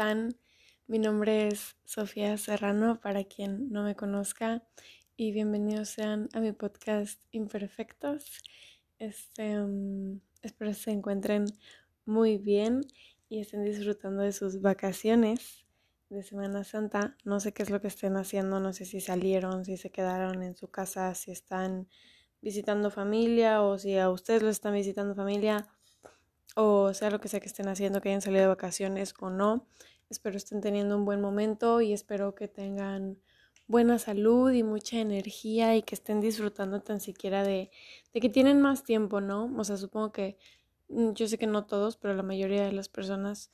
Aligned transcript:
están? 0.00 0.34
Mi 0.86 0.98
nombre 0.98 1.48
es 1.48 1.76
Sofía 1.84 2.38
Serrano, 2.38 3.02
para 3.02 3.24
quien 3.24 3.70
no 3.70 3.82
me 3.82 3.96
conozca, 3.96 4.66
y 5.14 5.30
bienvenidos 5.30 5.90
sean 5.90 6.30
a 6.32 6.40
mi 6.40 6.52
podcast 6.52 7.22
Imperfectos. 7.32 8.24
Este, 8.98 9.60
um, 9.60 10.18
espero 10.40 10.72
se 10.72 10.92
encuentren 10.92 11.44
muy 12.06 12.38
bien 12.38 12.80
y 13.28 13.40
estén 13.40 13.62
disfrutando 13.62 14.22
de 14.22 14.32
sus 14.32 14.62
vacaciones 14.62 15.66
de 16.08 16.22
Semana 16.22 16.64
Santa. 16.64 17.18
No 17.26 17.38
sé 17.38 17.52
qué 17.52 17.62
es 17.62 17.68
lo 17.68 17.82
que 17.82 17.88
estén 17.88 18.16
haciendo, 18.16 18.58
no 18.58 18.72
sé 18.72 18.86
si 18.86 19.02
salieron, 19.02 19.66
si 19.66 19.76
se 19.76 19.90
quedaron 19.90 20.42
en 20.42 20.56
su 20.56 20.70
casa, 20.70 21.14
si 21.14 21.30
están 21.30 21.88
visitando 22.40 22.90
familia 22.90 23.60
o 23.60 23.76
si 23.76 23.98
a 23.98 24.08
ustedes 24.08 24.40
los 24.40 24.52
están 24.52 24.72
visitando 24.72 25.14
familia 25.14 25.68
o 26.56 26.92
sea 26.94 27.10
lo 27.10 27.20
que 27.20 27.28
sea 27.28 27.40
que 27.40 27.46
estén 27.46 27.68
haciendo, 27.68 28.00
que 28.00 28.08
hayan 28.10 28.22
salido 28.22 28.42
de 28.42 28.48
vacaciones 28.48 29.14
o 29.20 29.30
no. 29.30 29.66
Espero 30.08 30.36
estén 30.36 30.60
teniendo 30.60 30.96
un 30.96 31.04
buen 31.04 31.20
momento 31.20 31.80
y 31.80 31.92
espero 31.92 32.34
que 32.34 32.48
tengan 32.48 33.18
buena 33.68 34.00
salud 34.00 34.50
y 34.50 34.64
mucha 34.64 34.98
energía 34.98 35.76
y 35.76 35.82
que 35.82 35.94
estén 35.94 36.20
disfrutando 36.20 36.80
tan 36.82 37.00
siquiera 37.00 37.44
de, 37.44 37.70
de 38.12 38.20
que 38.20 38.28
tienen 38.28 38.60
más 38.60 38.82
tiempo, 38.82 39.20
¿no? 39.20 39.48
O 39.56 39.64
sea, 39.64 39.76
supongo 39.76 40.10
que 40.10 40.36
mm, 40.88 41.12
yo 41.12 41.28
sé 41.28 41.38
que 41.38 41.46
no 41.46 41.66
todos, 41.66 41.96
pero 41.96 42.14
la 42.14 42.24
mayoría 42.24 42.64
de 42.64 42.72
las 42.72 42.88
personas, 42.88 43.52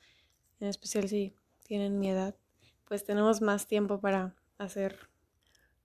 en 0.61 0.69
especial 0.69 1.09
si 1.09 1.35
tienen 1.67 1.99
mi 1.99 2.09
edad, 2.09 2.35
pues 2.87 3.05
tenemos 3.05 3.43
más 3.43 3.67
tiempo 3.67 4.01
para 4.01 4.35
hacer 4.57 5.11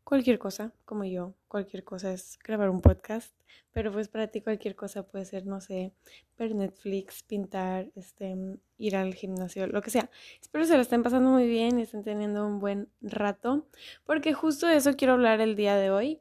cualquier 0.04 0.40
cosa, 0.40 0.74
como 0.86 1.06
yo, 1.06 1.34
cualquier 1.48 1.84
cosa 1.84 2.12
es 2.14 2.38
grabar 2.44 2.70
un 2.70 2.82
podcast, 2.82 3.34
pero 3.72 3.92
pues 3.92 4.10
para 4.10 4.28
ti 4.28 4.42
cualquier 4.42 4.76
cosa 4.76 5.04
puede 5.04 5.26
ser, 5.26 5.46
no 5.46 5.62
sé, 5.62 5.94
ver 6.38 6.56
Netflix, 6.56 7.24
pintar, 7.24 7.90
este, 7.96 8.36
ir 8.78 8.96
al 8.96 9.14
gimnasio, 9.14 9.68
lo 9.68 9.82
que 9.82 9.90
sea. 9.90 10.10
Espero 10.42 10.66
se 10.66 10.76
lo 10.76 10.82
estén 10.82 11.04
pasando 11.04 11.30
muy 11.30 11.48
bien 11.48 11.80
y 11.80 11.84
estén 11.84 12.04
teniendo 12.04 12.46
un 12.46 12.60
buen 12.60 12.90
rato, 13.02 13.68
porque 14.06 14.34
justo 14.34 14.68
de 14.68 14.78
eso 14.78 14.96
quiero 14.96 15.14
hablar 15.14 15.42
el 15.42 15.56
día 15.56 15.76
de 15.76 15.92
hoy. 15.92 16.20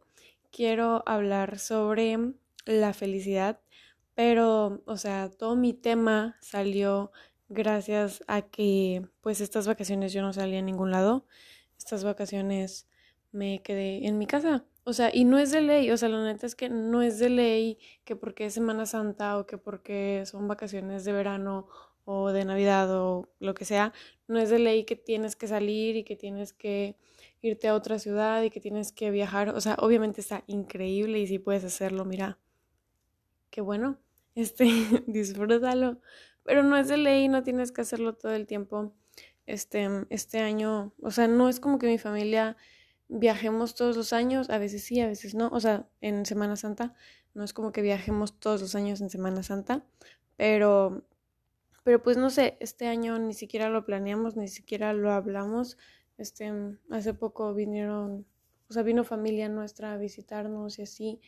Quiero 0.52 1.02
hablar 1.06 1.58
sobre 1.58 2.18
la 2.66 2.92
felicidad, 2.92 3.60
pero, 4.14 4.82
o 4.84 4.96
sea, 4.96 5.30
todo 5.30 5.56
mi 5.56 5.72
tema 5.74 6.36
salió 6.40 7.12
gracias 7.48 8.22
a 8.26 8.42
que, 8.42 9.06
pues, 9.20 9.40
estas 9.40 9.66
vacaciones 9.66 10.12
yo 10.12 10.22
no 10.22 10.32
salí 10.32 10.56
a 10.56 10.62
ningún 10.62 10.90
lado. 10.90 11.26
Estas 11.78 12.04
vacaciones 12.04 12.86
me 13.32 13.62
quedé 13.62 14.06
en 14.06 14.18
mi 14.18 14.26
casa. 14.26 14.64
O 14.84 14.92
sea, 14.92 15.10
y 15.12 15.24
no 15.24 15.38
es 15.38 15.52
de 15.52 15.60
ley, 15.60 15.90
o 15.90 15.96
sea, 15.96 16.08
la 16.08 16.24
neta 16.24 16.46
es 16.46 16.54
que 16.54 16.68
no 16.68 17.02
es 17.02 17.18
de 17.18 17.28
ley 17.28 17.78
que 18.04 18.16
porque 18.16 18.46
es 18.46 18.54
Semana 18.54 18.86
Santa 18.86 19.38
o 19.38 19.46
que 19.46 19.58
porque 19.58 20.24
son 20.26 20.48
vacaciones 20.48 21.04
de 21.04 21.12
verano 21.12 21.68
o 22.04 22.32
de 22.32 22.44
Navidad 22.44 22.90
o 22.90 23.28
lo 23.38 23.54
que 23.54 23.64
sea, 23.64 23.92
no 24.26 24.38
es 24.38 24.50
de 24.50 24.58
ley 24.58 24.84
que 24.84 24.96
tienes 24.96 25.36
que 25.36 25.46
salir 25.46 25.96
y 25.96 26.04
que 26.04 26.16
tienes 26.16 26.52
que 26.52 26.96
irte 27.42 27.68
a 27.68 27.74
otra 27.74 27.98
ciudad 27.98 28.42
y 28.42 28.50
que 28.50 28.60
tienes 28.60 28.92
que 28.92 29.10
viajar. 29.10 29.50
O 29.50 29.60
sea, 29.60 29.76
obviamente 29.78 30.20
está 30.20 30.44
increíble 30.46 31.20
y 31.20 31.26
si 31.26 31.38
puedes 31.38 31.64
hacerlo, 31.64 32.04
mira, 32.04 32.38
qué 33.50 33.60
bueno, 33.60 33.98
este, 34.34 34.66
disfrútalo. 35.06 36.00
Pero 36.42 36.62
no 36.62 36.76
es 36.76 36.88
de 36.88 36.96
ley, 36.96 37.28
no 37.28 37.42
tienes 37.42 37.70
que 37.70 37.82
hacerlo 37.82 38.14
todo 38.14 38.32
el 38.32 38.46
tiempo. 38.46 38.94
Este, 39.46 39.88
este 40.10 40.38
año, 40.40 40.94
o 41.02 41.10
sea, 41.10 41.28
no 41.28 41.48
es 41.48 41.60
como 41.60 41.78
que 41.78 41.86
mi 41.86 41.98
familia 41.98 42.56
viajemos 43.10 43.74
todos 43.74 43.96
los 43.96 44.12
años, 44.12 44.50
a 44.50 44.58
veces 44.58 44.84
sí, 44.84 45.00
a 45.00 45.08
veces 45.08 45.34
no, 45.34 45.48
o 45.48 45.60
sea, 45.60 45.88
en 46.00 46.24
Semana 46.24 46.56
Santa, 46.56 46.94
no 47.34 47.44
es 47.44 47.52
como 47.52 47.72
que 47.72 47.82
viajemos 47.82 48.38
todos 48.38 48.60
los 48.60 48.74
años 48.74 49.00
en 49.00 49.10
Semana 49.10 49.42
Santa, 49.42 49.84
pero, 50.36 51.04
pero 51.82 52.02
pues 52.02 52.16
no 52.16 52.30
sé, 52.30 52.56
este 52.60 52.86
año 52.86 53.18
ni 53.18 53.34
siquiera 53.34 53.68
lo 53.68 53.84
planeamos, 53.84 54.36
ni 54.36 54.48
siquiera 54.48 54.92
lo 54.92 55.12
hablamos, 55.12 55.76
este, 56.18 56.52
hace 56.90 57.12
poco 57.12 57.52
vinieron, 57.52 58.26
o 58.68 58.72
sea, 58.72 58.82
vino 58.84 59.02
familia 59.04 59.48
nuestra 59.48 59.92
a 59.92 59.96
visitarnos 59.96 60.78
y 60.78 60.82
así, 60.82 61.20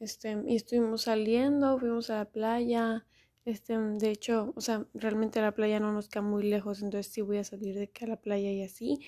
este, 0.00 0.42
y 0.46 0.56
estuvimos 0.56 1.02
saliendo, 1.02 1.78
fuimos 1.78 2.10
a 2.10 2.16
la 2.16 2.24
playa, 2.26 3.06
este, 3.46 3.78
de 3.78 4.10
hecho, 4.10 4.52
o 4.56 4.60
sea, 4.60 4.86
realmente 4.92 5.40
la 5.40 5.54
playa 5.54 5.80
no 5.80 5.92
nos 5.92 6.08
queda 6.08 6.22
muy 6.22 6.42
lejos, 6.42 6.82
entonces 6.82 7.12
sí 7.12 7.22
voy 7.22 7.38
a 7.38 7.44
salir 7.44 7.78
de 7.78 7.88
que 7.88 8.04
a 8.04 8.08
la 8.08 8.16
playa 8.16 8.50
y 8.50 8.62
así, 8.62 9.00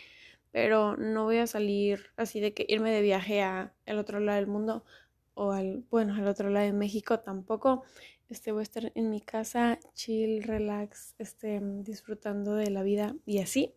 pero 0.56 0.97
no 0.97 1.25
voy 1.25 1.37
a 1.37 1.47
salir 1.47 2.12
así 2.17 2.41
de 2.41 2.55
que 2.55 2.65
irme 2.67 2.91
de 2.91 3.03
viaje 3.03 3.43
a 3.43 3.75
el 3.84 3.99
otro 3.99 4.21
lado 4.21 4.39
del 4.39 4.47
mundo 4.47 4.87
o 5.34 5.53
al, 5.53 5.84
bueno, 5.91 6.15
al 6.15 6.27
otro 6.27 6.49
lado 6.49 6.65
de 6.65 6.72
México 6.72 7.21
tampoco. 7.21 7.84
Este, 8.31 8.53
voy 8.53 8.61
a 8.61 8.62
estar 8.62 8.91
en 8.94 9.11
mi 9.11 9.21
casa, 9.21 9.78
chill, 9.93 10.43
relax, 10.44 11.15
este, 11.19 11.61
disfrutando 11.83 12.55
de 12.55 12.71
la 12.71 12.83
vida 12.83 13.15
y 13.27 13.41
así. 13.41 13.75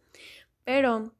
Pero, 0.63 1.13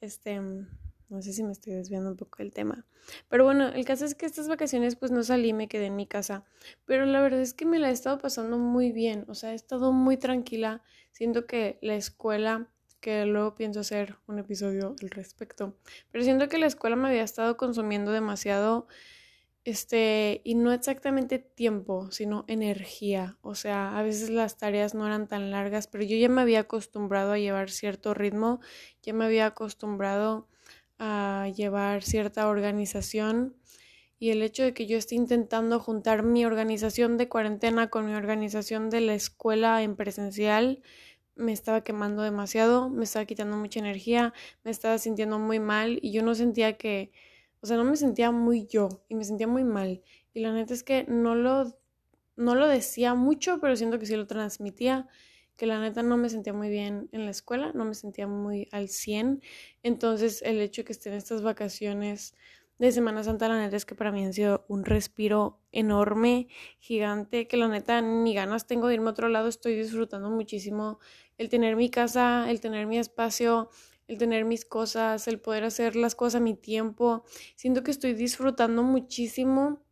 este, 0.00 0.40
no 0.40 1.20
sé 1.20 1.34
si 1.34 1.42
me 1.42 1.52
estoy 1.52 1.74
desviando 1.74 2.08
un 2.08 2.16
poco 2.16 2.38
del 2.38 2.54
tema. 2.54 2.86
Pero 3.28 3.44
bueno, 3.44 3.68
el 3.68 3.84
caso 3.84 4.06
es 4.06 4.14
que 4.14 4.24
estas 4.24 4.48
vacaciones 4.48 4.96
pues 4.96 5.12
no 5.12 5.22
salí, 5.22 5.52
me 5.52 5.68
quedé 5.68 5.88
en 5.88 5.96
mi 5.96 6.06
casa. 6.06 6.46
Pero 6.86 7.04
la 7.04 7.20
verdad 7.20 7.42
es 7.42 7.52
que 7.52 7.66
me 7.66 7.78
la 7.78 7.90
he 7.90 7.92
estado 7.92 8.16
pasando 8.16 8.56
muy 8.56 8.92
bien. 8.92 9.26
O 9.28 9.34
sea, 9.34 9.52
he 9.52 9.56
estado 9.56 9.92
muy 9.92 10.16
tranquila. 10.16 10.82
Siento 11.10 11.46
que 11.46 11.78
la 11.82 11.96
escuela 11.96 12.71
que 13.02 13.26
luego 13.26 13.54
pienso 13.54 13.80
hacer 13.80 14.16
un 14.26 14.38
episodio 14.38 14.96
al 15.02 15.10
respecto. 15.10 15.76
Pero 16.10 16.24
siento 16.24 16.48
que 16.48 16.56
la 16.56 16.66
escuela 16.66 16.96
me 16.96 17.08
había 17.08 17.24
estado 17.24 17.58
consumiendo 17.58 18.12
demasiado, 18.12 18.86
este, 19.64 20.40
y 20.44 20.54
no 20.54 20.72
exactamente 20.72 21.38
tiempo, 21.38 22.10
sino 22.10 22.44
energía. 22.48 23.38
O 23.42 23.54
sea, 23.54 23.98
a 23.98 24.02
veces 24.02 24.30
las 24.30 24.56
tareas 24.56 24.94
no 24.94 25.06
eran 25.06 25.28
tan 25.28 25.50
largas, 25.50 25.86
pero 25.86 26.04
yo 26.04 26.16
ya 26.16 26.28
me 26.28 26.40
había 26.40 26.60
acostumbrado 26.60 27.32
a 27.32 27.38
llevar 27.38 27.70
cierto 27.70 28.14
ritmo, 28.14 28.60
ya 29.02 29.12
me 29.12 29.24
había 29.24 29.46
acostumbrado 29.46 30.48
a 30.98 31.50
llevar 31.54 32.02
cierta 32.02 32.48
organización. 32.48 33.56
Y 34.18 34.30
el 34.30 34.42
hecho 34.42 34.62
de 34.62 34.72
que 34.72 34.86
yo 34.86 34.96
esté 34.96 35.16
intentando 35.16 35.80
juntar 35.80 36.22
mi 36.22 36.44
organización 36.44 37.18
de 37.18 37.28
cuarentena 37.28 37.90
con 37.90 38.06
mi 38.06 38.14
organización 38.14 38.88
de 38.88 39.00
la 39.00 39.14
escuela 39.14 39.82
en 39.82 39.96
presencial, 39.96 40.80
me 41.36 41.52
estaba 41.52 41.82
quemando 41.82 42.22
demasiado, 42.22 42.88
me 42.90 43.04
estaba 43.04 43.24
quitando 43.24 43.56
mucha 43.56 43.80
energía, 43.80 44.32
me 44.64 44.70
estaba 44.70 44.98
sintiendo 44.98 45.38
muy 45.38 45.60
mal 45.60 45.98
y 46.02 46.12
yo 46.12 46.22
no 46.22 46.34
sentía 46.34 46.76
que, 46.76 47.12
o 47.60 47.66
sea, 47.66 47.76
no 47.76 47.84
me 47.84 47.96
sentía 47.96 48.30
muy 48.30 48.66
yo 48.66 48.88
y 49.08 49.14
me 49.14 49.24
sentía 49.24 49.46
muy 49.46 49.64
mal. 49.64 50.02
Y 50.34 50.40
la 50.40 50.52
neta 50.52 50.74
es 50.74 50.82
que 50.82 51.04
no 51.08 51.34
lo, 51.34 51.78
no 52.36 52.54
lo 52.54 52.68
decía 52.68 53.14
mucho, 53.14 53.60
pero 53.60 53.76
siento 53.76 53.98
que 53.98 54.06
sí 54.06 54.16
lo 54.16 54.26
transmitía, 54.26 55.08
que 55.56 55.66
la 55.66 55.80
neta 55.80 56.02
no 56.02 56.16
me 56.16 56.28
sentía 56.28 56.52
muy 56.52 56.68
bien 56.68 57.08
en 57.12 57.24
la 57.24 57.30
escuela, 57.30 57.72
no 57.74 57.84
me 57.84 57.94
sentía 57.94 58.26
muy 58.26 58.68
al 58.72 58.88
100. 58.88 59.42
Entonces 59.82 60.42
el 60.42 60.60
hecho 60.60 60.82
de 60.82 60.86
que 60.86 60.92
esté 60.92 61.10
en 61.10 61.16
estas 61.16 61.42
vacaciones 61.42 62.34
de 62.86 62.92
Semana 62.92 63.22
Santa, 63.22 63.48
la 63.48 63.58
neta 63.58 63.76
es 63.76 63.84
que 63.86 63.94
para 63.94 64.10
mí 64.10 64.24
han 64.24 64.32
sido 64.32 64.64
un 64.68 64.84
respiro 64.84 65.60
enorme, 65.70 66.48
gigante, 66.78 67.46
que 67.46 67.56
la 67.56 67.68
neta 67.68 68.00
ni 68.00 68.34
ganas 68.34 68.66
tengo 68.66 68.88
de 68.88 68.94
irme 68.94 69.08
a 69.08 69.10
otro 69.12 69.28
lado, 69.28 69.48
estoy 69.48 69.76
disfrutando 69.76 70.30
muchísimo 70.30 70.98
el 71.38 71.48
tener 71.48 71.76
mi 71.76 71.90
casa, 71.90 72.50
el 72.50 72.60
tener 72.60 72.86
mi 72.86 72.98
espacio, 72.98 73.70
el 74.08 74.18
tener 74.18 74.44
mis 74.44 74.64
cosas, 74.64 75.28
el 75.28 75.40
poder 75.40 75.64
hacer 75.64 75.94
las 75.96 76.14
cosas 76.14 76.40
a 76.40 76.44
mi 76.44 76.54
tiempo. 76.54 77.24
Siento 77.54 77.82
que 77.82 77.92
estoy 77.92 78.14
disfrutando 78.14 78.82
muchísimo 78.82 79.82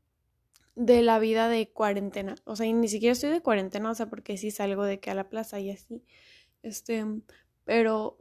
de 0.75 1.03
la 1.03 1.19
vida 1.19 1.49
de 1.49 1.71
cuarentena. 1.73 2.35
O 2.45 2.57
sea, 2.57 2.73
ni 2.73 2.89
siquiera 2.89 3.13
estoy 3.13 3.31
de 3.31 3.41
cuarentena, 3.41 3.91
o 3.91 3.95
sea, 3.95 4.07
porque 4.07 4.37
sí 4.37 4.51
salgo 4.51 4.85
de 4.85 4.99
que 4.99 5.11
a 5.11 5.15
la 5.15 5.29
plaza 5.29 5.61
y 5.61 5.71
así. 5.71 6.03
Este, 6.63 7.05
pero, 7.65 8.19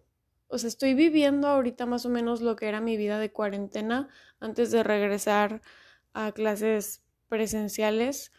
o 0.50 0.58
sea, 0.58 0.68
estoy 0.68 0.94
viviendo 0.94 1.48
ahorita 1.48 1.86
más 1.86 2.06
o 2.06 2.10
menos 2.10 2.42
lo 2.42 2.56
que 2.56 2.68
era 2.68 2.82
mi 2.82 2.98
vida 2.98 3.20
de 3.20 3.32
cuarentena 3.32 4.10
antes 4.40 4.72
de 4.72 4.84
regresar 4.84 5.62
a 6.14 6.32
clases 6.32 7.04
presenciales 7.28 8.32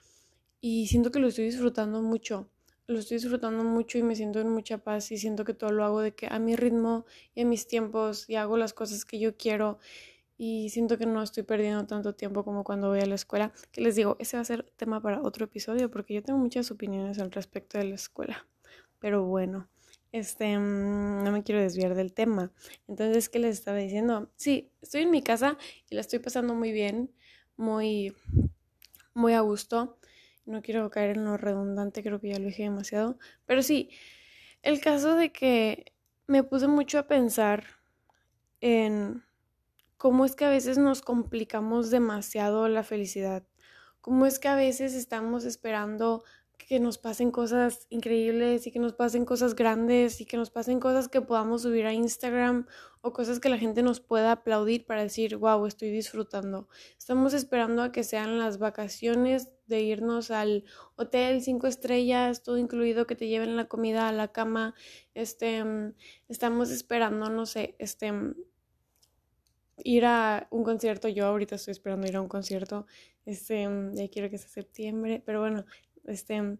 y 0.60 0.88
siento 0.88 1.10
que 1.10 1.20
lo 1.20 1.28
estoy 1.28 1.46
disfrutando 1.46 2.02
mucho 2.02 2.50
lo 2.90 2.98
estoy 2.98 3.18
disfrutando 3.18 3.62
mucho 3.62 3.98
y 3.98 4.02
me 4.02 4.16
siento 4.16 4.40
en 4.40 4.50
mucha 4.50 4.78
paz 4.78 5.12
y 5.12 5.18
siento 5.18 5.44
que 5.44 5.54
todo 5.54 5.70
lo 5.70 5.84
hago 5.84 6.00
de 6.00 6.14
que 6.14 6.26
a 6.28 6.38
mi 6.40 6.56
ritmo 6.56 7.06
y 7.34 7.42
a 7.42 7.44
mis 7.44 7.68
tiempos 7.68 8.28
y 8.28 8.34
hago 8.34 8.56
las 8.56 8.74
cosas 8.74 9.04
que 9.04 9.20
yo 9.20 9.36
quiero 9.36 9.78
y 10.36 10.70
siento 10.70 10.98
que 10.98 11.06
no 11.06 11.22
estoy 11.22 11.44
perdiendo 11.44 11.86
tanto 11.86 12.14
tiempo 12.14 12.44
como 12.44 12.64
cuando 12.64 12.88
voy 12.88 13.00
a 13.00 13.06
la 13.06 13.14
escuela, 13.14 13.52
que 13.72 13.80
les 13.82 13.94
digo, 13.94 14.16
ese 14.18 14.36
va 14.36 14.40
a 14.40 14.44
ser 14.44 14.64
tema 14.76 15.00
para 15.00 15.22
otro 15.22 15.44
episodio 15.44 15.90
porque 15.90 16.14
yo 16.14 16.22
tengo 16.22 16.38
muchas 16.38 16.70
opiniones 16.70 17.18
al 17.18 17.30
respecto 17.30 17.78
de 17.78 17.84
la 17.84 17.94
escuela. 17.94 18.46
Pero 18.98 19.24
bueno, 19.24 19.68
este, 20.12 20.58
mm, 20.58 21.24
no 21.24 21.32
me 21.32 21.42
quiero 21.42 21.60
desviar 21.60 21.94
del 21.94 22.12
tema. 22.12 22.52
Entonces, 22.88 23.28
¿qué 23.28 23.38
les 23.38 23.58
estaba 23.58 23.78
diciendo? 23.78 24.30
Sí, 24.36 24.72
estoy 24.82 25.02
en 25.02 25.10
mi 25.10 25.22
casa 25.22 25.56
y 25.88 25.94
la 25.94 26.00
estoy 26.00 26.18
pasando 26.18 26.54
muy 26.54 26.72
bien, 26.72 27.12
muy, 27.56 28.14
muy 29.14 29.34
a 29.34 29.40
gusto. 29.40 29.98
No 30.46 30.62
quiero 30.62 30.90
caer 30.90 31.16
en 31.16 31.24
lo 31.24 31.36
redundante, 31.36 32.02
creo 32.02 32.20
que 32.20 32.30
ya 32.30 32.38
lo 32.38 32.46
dije 32.46 32.64
demasiado. 32.64 33.18
Pero 33.46 33.62
sí, 33.62 33.90
el 34.62 34.80
caso 34.80 35.14
de 35.14 35.32
que 35.32 35.92
me 36.26 36.42
puse 36.42 36.66
mucho 36.68 36.98
a 36.98 37.06
pensar 37.06 37.64
en 38.60 39.22
cómo 39.96 40.24
es 40.24 40.34
que 40.34 40.44
a 40.44 40.50
veces 40.50 40.78
nos 40.78 41.02
complicamos 41.02 41.90
demasiado 41.90 42.68
la 42.68 42.82
felicidad. 42.82 43.44
Cómo 44.00 44.26
es 44.26 44.38
que 44.38 44.48
a 44.48 44.54
veces 44.54 44.94
estamos 44.94 45.44
esperando 45.44 46.24
que 46.68 46.80
nos 46.80 46.98
pasen 46.98 47.30
cosas 47.30 47.86
increíbles 47.90 48.66
y 48.66 48.70
que 48.70 48.78
nos 48.78 48.92
pasen 48.92 49.24
cosas 49.24 49.54
grandes 49.54 50.20
y 50.20 50.26
que 50.26 50.36
nos 50.36 50.50
pasen 50.50 50.80
cosas 50.80 51.08
que 51.08 51.20
podamos 51.20 51.62
subir 51.62 51.86
a 51.86 51.92
Instagram 51.92 52.66
o 53.02 53.12
cosas 53.12 53.40
que 53.40 53.48
la 53.48 53.58
gente 53.58 53.82
nos 53.82 54.00
pueda 54.00 54.32
aplaudir 54.32 54.84
para 54.86 55.02
decir, 55.02 55.36
wow, 55.36 55.66
estoy 55.66 55.90
disfrutando. 55.90 56.68
Estamos 56.98 57.34
esperando 57.34 57.82
a 57.82 57.92
que 57.92 58.04
sean 58.04 58.38
las 58.38 58.58
vacaciones 58.58 59.50
de 59.66 59.80
irnos 59.80 60.30
al 60.30 60.64
hotel 60.96 61.42
cinco 61.42 61.66
estrellas, 61.66 62.42
todo 62.42 62.58
incluido, 62.58 63.06
que 63.06 63.16
te 63.16 63.28
lleven 63.28 63.56
la 63.56 63.66
comida 63.66 64.08
a 64.08 64.12
la 64.12 64.28
cama. 64.28 64.74
Este, 65.14 65.64
mm, 65.64 65.94
estamos 66.28 66.70
esperando, 66.70 67.30
no 67.30 67.46
sé, 67.46 67.74
este, 67.78 68.12
mm, 68.12 68.34
ir 69.84 70.04
a 70.04 70.48
un 70.50 70.64
concierto. 70.64 71.08
Yo 71.08 71.26
ahorita 71.26 71.54
estoy 71.56 71.72
esperando 71.72 72.06
ir 72.06 72.16
a 72.16 72.20
un 72.20 72.28
concierto. 72.28 72.86
Este, 73.24 73.68
mm, 73.68 73.94
ya 73.94 74.08
quiero 74.08 74.30
que 74.30 74.38
sea 74.38 74.48
septiembre, 74.48 75.22
pero 75.24 75.40
bueno, 75.40 75.64
este, 76.06 76.58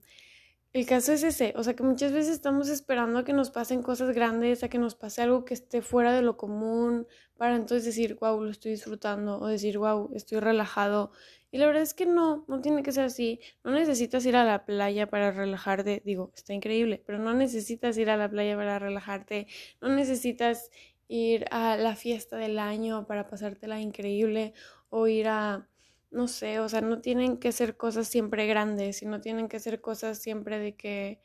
el 0.73 0.87
caso 0.87 1.13
es 1.13 1.25
ese, 1.25 1.53
o 1.57 1.65
sea 1.65 1.75
que 1.75 1.83
muchas 1.83 2.13
veces 2.13 2.33
estamos 2.33 2.69
esperando 2.69 3.19
a 3.19 3.25
que 3.25 3.33
nos 3.33 3.51
pasen 3.51 3.83
cosas 3.83 4.15
grandes, 4.15 4.63
a 4.63 4.69
que 4.69 4.79
nos 4.79 4.95
pase 4.95 5.21
algo 5.21 5.45
que 5.45 5.55
esté 5.55 5.83
fuera 5.83 6.13
de 6.13 6.23
lo 6.23 6.37
común, 6.37 7.09
para 7.37 7.57
entonces 7.57 7.85
decir, 7.87 8.17
wow, 8.21 8.41
lo 8.41 8.51
estoy 8.51 8.73
disfrutando, 8.73 9.41
o 9.41 9.49
decir, 9.49 9.79
wow, 9.79 10.11
estoy 10.15 10.39
relajado. 10.39 11.11
Y 11.51 11.59
la 11.59 11.67
verdad 11.67 11.83
es 11.83 11.95
que 11.95 12.07
no, 12.07 12.45
no 12.47 12.61
tiene 12.61 12.85
que 12.85 12.93
ser 12.93 13.05
así. 13.05 13.41
No 13.65 13.73
necesitas 13.73 14.25
ir 14.27 14.37
a 14.37 14.45
la 14.45 14.65
playa 14.65 15.09
para 15.09 15.33
relajarte, 15.33 16.03
digo, 16.05 16.31
está 16.37 16.55
increíble, 16.55 17.03
pero 17.05 17.19
no 17.19 17.35
necesitas 17.35 17.99
ir 17.99 18.09
a 18.11 18.17
la 18.17 18.29
playa 18.31 18.57
para 18.57 18.79
relajarte, 18.79 19.49
no 19.81 19.89
necesitas 19.89 20.71
ir 21.09 21.47
a 21.51 21.77
la 21.77 21.97
fiesta 21.97 22.37
del 22.37 22.61
año 22.61 23.07
para 23.07 23.27
pasártela 23.29 23.81
increíble, 23.81 24.55
o 24.91 25.09
ir 25.09 25.27
a 25.29 25.67
no 26.11 26.29
sé, 26.29 26.61
o 26.61 26.69
sea, 26.69 26.81
no 26.81 27.01
tienen 27.01 27.39
que 27.39 27.53
ser 27.53 27.77
cosas 27.77 28.09
siempre 28.09 28.47
grandes 28.47 29.03
y 29.03 29.07
no 29.07 29.21
tienen 29.21 29.49
que 29.49 29.61
ser 29.61 29.81
cosas 29.81 30.19
siempre 30.19 30.59
de 30.59 30.77
que 30.77 31.21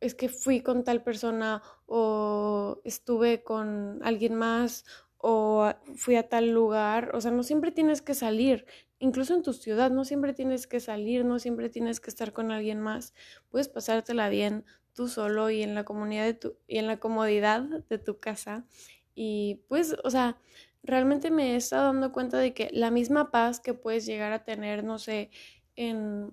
es 0.00 0.14
que 0.14 0.28
fui 0.28 0.62
con 0.62 0.84
tal 0.84 1.02
persona 1.02 1.62
o 1.86 2.80
estuve 2.84 3.42
con 3.44 4.00
alguien 4.02 4.34
más 4.34 4.84
o 5.18 5.70
fui 5.96 6.16
a 6.16 6.28
tal 6.28 6.50
lugar, 6.50 7.10
o 7.14 7.20
sea, 7.20 7.30
no 7.30 7.42
siempre 7.42 7.72
tienes 7.72 8.00
que 8.02 8.14
salir, 8.14 8.66
incluso 8.98 9.34
en 9.34 9.42
tu 9.42 9.52
ciudad, 9.52 9.90
no 9.90 10.04
siempre 10.04 10.32
tienes 10.32 10.66
que 10.66 10.80
salir, 10.80 11.24
no 11.26 11.38
siempre 11.38 11.68
tienes 11.68 12.00
que 12.00 12.08
estar 12.10 12.32
con 12.32 12.50
alguien 12.52 12.80
más, 12.80 13.12
puedes 13.50 13.68
pasártela 13.68 14.30
bien 14.30 14.64
tú 14.94 15.08
solo 15.08 15.50
y 15.50 15.62
en 15.62 15.74
la 15.74 15.84
comunidad 15.84 16.24
de 16.24 16.34
tu 16.34 16.56
y 16.66 16.78
en 16.78 16.86
la 16.86 16.98
comodidad 16.98 17.62
de 17.62 17.98
tu 17.98 18.18
casa 18.18 18.66
y 19.14 19.62
pues, 19.68 19.96
o 20.04 20.10
sea, 20.10 20.38
realmente 20.82 21.30
me 21.30 21.52
he 21.52 21.56
estado 21.56 21.86
dando 21.86 22.12
cuenta 22.12 22.38
de 22.38 22.54
que 22.54 22.70
la 22.72 22.90
misma 22.90 23.30
paz 23.30 23.60
que 23.60 23.74
puedes 23.74 24.06
llegar 24.06 24.32
a 24.32 24.44
tener, 24.44 24.84
no 24.84 24.98
sé, 24.98 25.30
en, 25.76 26.32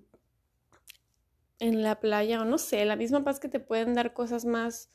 en 1.59 1.83
la 1.83 1.99
playa 1.99 2.41
o 2.41 2.45
no 2.45 2.57
sé, 2.57 2.85
la 2.85 2.95
misma 2.95 3.23
paz 3.23 3.39
que 3.39 3.49
te 3.49 3.59
pueden 3.59 3.93
dar 3.93 4.13
cosas 4.13 4.45
más 4.45 4.89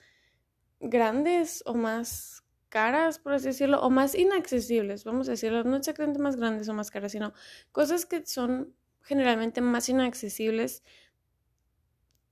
grandes 0.81 1.63
o 1.67 1.75
más 1.75 2.45
caras, 2.69 3.19
por 3.19 3.35
así 3.35 3.49
decirlo, 3.49 3.81
o 3.83 3.91
más 3.91 4.15
inaccesibles, 4.15 5.05
vamos 5.05 5.29
a 5.29 5.33
decirlo, 5.33 5.63
no 5.65 5.77
exactamente 5.77 6.19
más 6.19 6.37
grandes 6.37 6.69
o 6.69 6.75
más 6.75 6.91
caras, 6.91 7.13
sino 7.13 7.35
cosas 7.71 8.07
que 8.07 8.25
son 8.25 8.75
generalmente 9.03 9.61
más 9.61 9.89
inaccesibles 9.89 10.83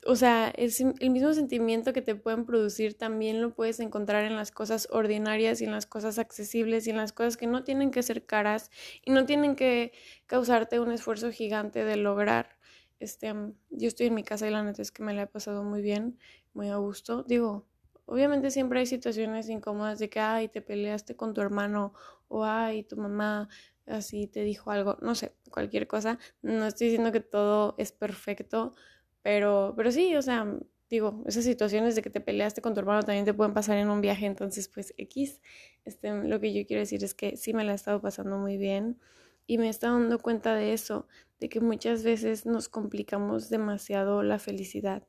o 0.06 0.16
sea, 0.16 0.48
es 0.56 0.80
el 0.80 1.10
mismo 1.10 1.32
sentimiento 1.34 1.92
que 1.92 2.00
te 2.02 2.14
pueden 2.14 2.46
producir 2.46 2.96
también 2.96 3.40
lo 3.42 3.54
puedes 3.54 3.80
encontrar 3.80 4.24
en 4.24 4.34
las 4.36 4.50
cosas 4.50 4.88
ordinarias 4.90 5.60
y 5.60 5.64
en 5.64 5.72
las 5.72 5.86
cosas 5.86 6.18
accesibles 6.18 6.86
y 6.86 6.90
en 6.90 6.96
las 6.96 7.12
cosas 7.12 7.36
que 7.36 7.46
no 7.46 7.64
tienen 7.64 7.90
que 7.90 8.02
ser 8.02 8.24
caras 8.24 8.70
y 9.04 9.10
no 9.10 9.26
tienen 9.26 9.56
que 9.56 9.92
causarte 10.26 10.80
un 10.80 10.92
esfuerzo 10.92 11.30
gigante 11.30 11.84
de 11.84 11.96
lograr. 11.96 12.58
Este, 12.98 13.32
yo 13.70 13.88
estoy 13.88 14.06
en 14.06 14.14
mi 14.14 14.24
casa 14.24 14.46
y 14.48 14.50
la 14.50 14.62
neta 14.62 14.82
es 14.82 14.90
que 14.92 15.02
me 15.02 15.14
la 15.14 15.22
he 15.22 15.26
pasado 15.26 15.64
muy 15.64 15.82
bien, 15.82 16.18
muy 16.54 16.68
a 16.70 16.76
gusto. 16.76 17.22
Digo, 17.24 17.66
obviamente 18.06 18.50
siempre 18.50 18.80
hay 18.80 18.86
situaciones 18.86 19.48
incómodas 19.48 19.98
de 19.98 20.08
que, 20.08 20.20
ay, 20.20 20.48
te 20.48 20.62
peleaste 20.62 21.14
con 21.16 21.34
tu 21.34 21.40
hermano 21.42 21.92
o, 22.28 22.44
ay, 22.44 22.84
tu 22.84 22.96
mamá 22.96 23.48
así 23.86 24.26
te 24.28 24.42
dijo 24.44 24.70
algo, 24.70 24.96
no 25.02 25.14
sé, 25.14 25.34
cualquier 25.50 25.86
cosa. 25.86 26.18
No 26.42 26.66
estoy 26.66 26.88
diciendo 26.88 27.12
que 27.12 27.20
todo 27.20 27.74
es 27.78 27.92
perfecto 27.92 28.72
pero, 29.22 29.74
pero 29.76 29.92
sí, 29.92 30.16
o 30.16 30.22
sea, 30.22 30.46
digo, 30.88 31.22
esas 31.26 31.44
situaciones 31.44 31.94
de 31.94 32.02
que 32.02 32.10
te 32.10 32.20
peleaste 32.20 32.62
con 32.62 32.74
tu 32.74 32.80
hermano 32.80 33.02
también 33.02 33.24
te 33.24 33.34
pueden 33.34 33.54
pasar 33.54 33.78
en 33.78 33.88
un 33.90 34.00
viaje, 34.00 34.26
entonces 34.26 34.68
pues 34.68 34.92
X, 34.96 35.40
este, 35.84 36.12
lo 36.24 36.40
que 36.40 36.52
yo 36.52 36.66
quiero 36.66 36.80
decir 36.80 37.02
es 37.04 37.14
que 37.14 37.36
sí 37.36 37.54
me 37.54 37.64
la 37.64 37.72
he 37.72 37.74
estado 37.76 38.00
pasando 38.00 38.36
muy 38.38 38.56
bien 38.56 38.98
y 39.46 39.58
me 39.58 39.66
he 39.66 39.70
estado 39.70 39.98
dando 39.98 40.18
cuenta 40.18 40.54
de 40.54 40.72
eso, 40.72 41.06
de 41.38 41.48
que 41.48 41.60
muchas 41.60 42.02
veces 42.02 42.44
nos 42.46 42.68
complicamos 42.68 43.50
demasiado 43.50 44.22
la 44.22 44.38
felicidad 44.38 45.06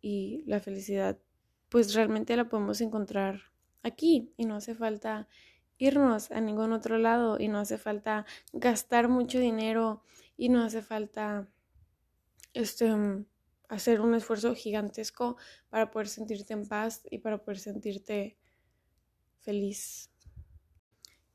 y 0.00 0.42
la 0.46 0.60
felicidad 0.60 1.18
pues 1.68 1.94
realmente 1.94 2.36
la 2.36 2.48
podemos 2.48 2.80
encontrar 2.80 3.42
aquí 3.82 4.32
y 4.36 4.46
no 4.46 4.56
hace 4.56 4.74
falta 4.74 5.28
irnos 5.78 6.30
a 6.30 6.40
ningún 6.40 6.72
otro 6.72 6.98
lado 6.98 7.38
y 7.38 7.48
no 7.48 7.58
hace 7.58 7.78
falta 7.78 8.26
gastar 8.52 9.08
mucho 9.08 9.38
dinero 9.38 10.02
y 10.36 10.48
no 10.48 10.62
hace 10.62 10.82
falta 10.82 11.48
este 12.52 12.92
hacer 13.70 14.00
un 14.00 14.14
esfuerzo 14.14 14.54
gigantesco 14.54 15.36
para 15.68 15.90
poder 15.90 16.08
sentirte 16.08 16.52
en 16.52 16.66
paz 16.66 17.02
y 17.10 17.18
para 17.18 17.38
poder 17.38 17.58
sentirte 17.58 18.36
feliz. 19.38 20.10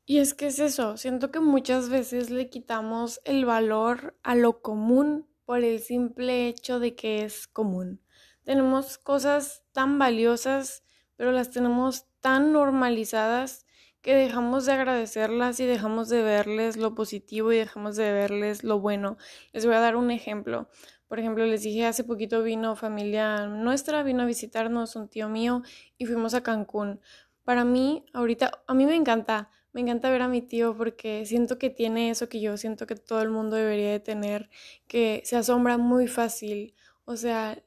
Y 0.04 0.18
es 0.18 0.34
que 0.34 0.46
es 0.46 0.60
eso, 0.60 0.96
siento 0.96 1.32
que 1.32 1.40
muchas 1.40 1.88
veces 1.88 2.30
le 2.30 2.48
quitamos 2.48 3.20
el 3.24 3.44
valor 3.44 4.16
a 4.22 4.36
lo 4.36 4.62
común 4.62 5.26
por 5.44 5.64
el 5.64 5.80
simple 5.80 6.46
hecho 6.46 6.78
de 6.78 6.94
que 6.94 7.24
es 7.24 7.48
común. 7.48 8.00
Tenemos 8.44 8.98
cosas 8.98 9.64
tan 9.72 9.98
valiosas, 9.98 10.84
pero 11.16 11.32
las 11.32 11.50
tenemos 11.50 12.06
tan 12.20 12.52
normalizadas 12.52 13.66
que 14.06 14.14
dejamos 14.14 14.66
de 14.66 14.72
agradecerlas 14.72 15.58
y 15.58 15.66
dejamos 15.66 16.08
de 16.08 16.22
verles 16.22 16.76
lo 16.76 16.94
positivo 16.94 17.52
y 17.52 17.56
dejamos 17.56 17.96
de 17.96 18.12
verles 18.12 18.62
lo 18.62 18.78
bueno. 18.78 19.16
Les 19.52 19.66
voy 19.66 19.74
a 19.74 19.80
dar 19.80 19.96
un 19.96 20.12
ejemplo. 20.12 20.68
Por 21.08 21.20
ejemplo, 21.20 21.44
les 21.46 21.62
dije, 21.62 21.86
hace 21.86 22.04
poquito 22.04 22.42
vino 22.42 22.76
familia 22.76 23.46
nuestra, 23.46 24.02
vino 24.02 24.22
a 24.22 24.26
visitarnos 24.26 24.96
un 24.96 25.08
tío 25.08 25.28
mío 25.28 25.62
y 25.98 26.06
fuimos 26.06 26.34
a 26.34 26.42
Cancún. 26.42 27.00
Para 27.44 27.64
mí, 27.64 28.04
ahorita, 28.12 28.64
a 28.66 28.74
mí 28.74 28.86
me 28.86 28.96
encanta, 28.96 29.50
me 29.72 29.82
encanta 29.82 30.10
ver 30.10 30.22
a 30.22 30.28
mi 30.28 30.42
tío 30.42 30.76
porque 30.76 31.24
siento 31.26 31.58
que 31.58 31.70
tiene 31.70 32.10
eso 32.10 32.28
que 32.28 32.40
yo 32.40 32.56
siento 32.56 32.86
que 32.86 32.96
todo 32.96 33.22
el 33.22 33.30
mundo 33.30 33.56
debería 33.56 33.90
de 33.92 34.00
tener, 34.00 34.50
que 34.88 35.22
se 35.24 35.36
asombra 35.36 35.78
muy 35.78 36.08
fácil. 36.08 36.74
O 37.04 37.16
sea, 37.16 37.62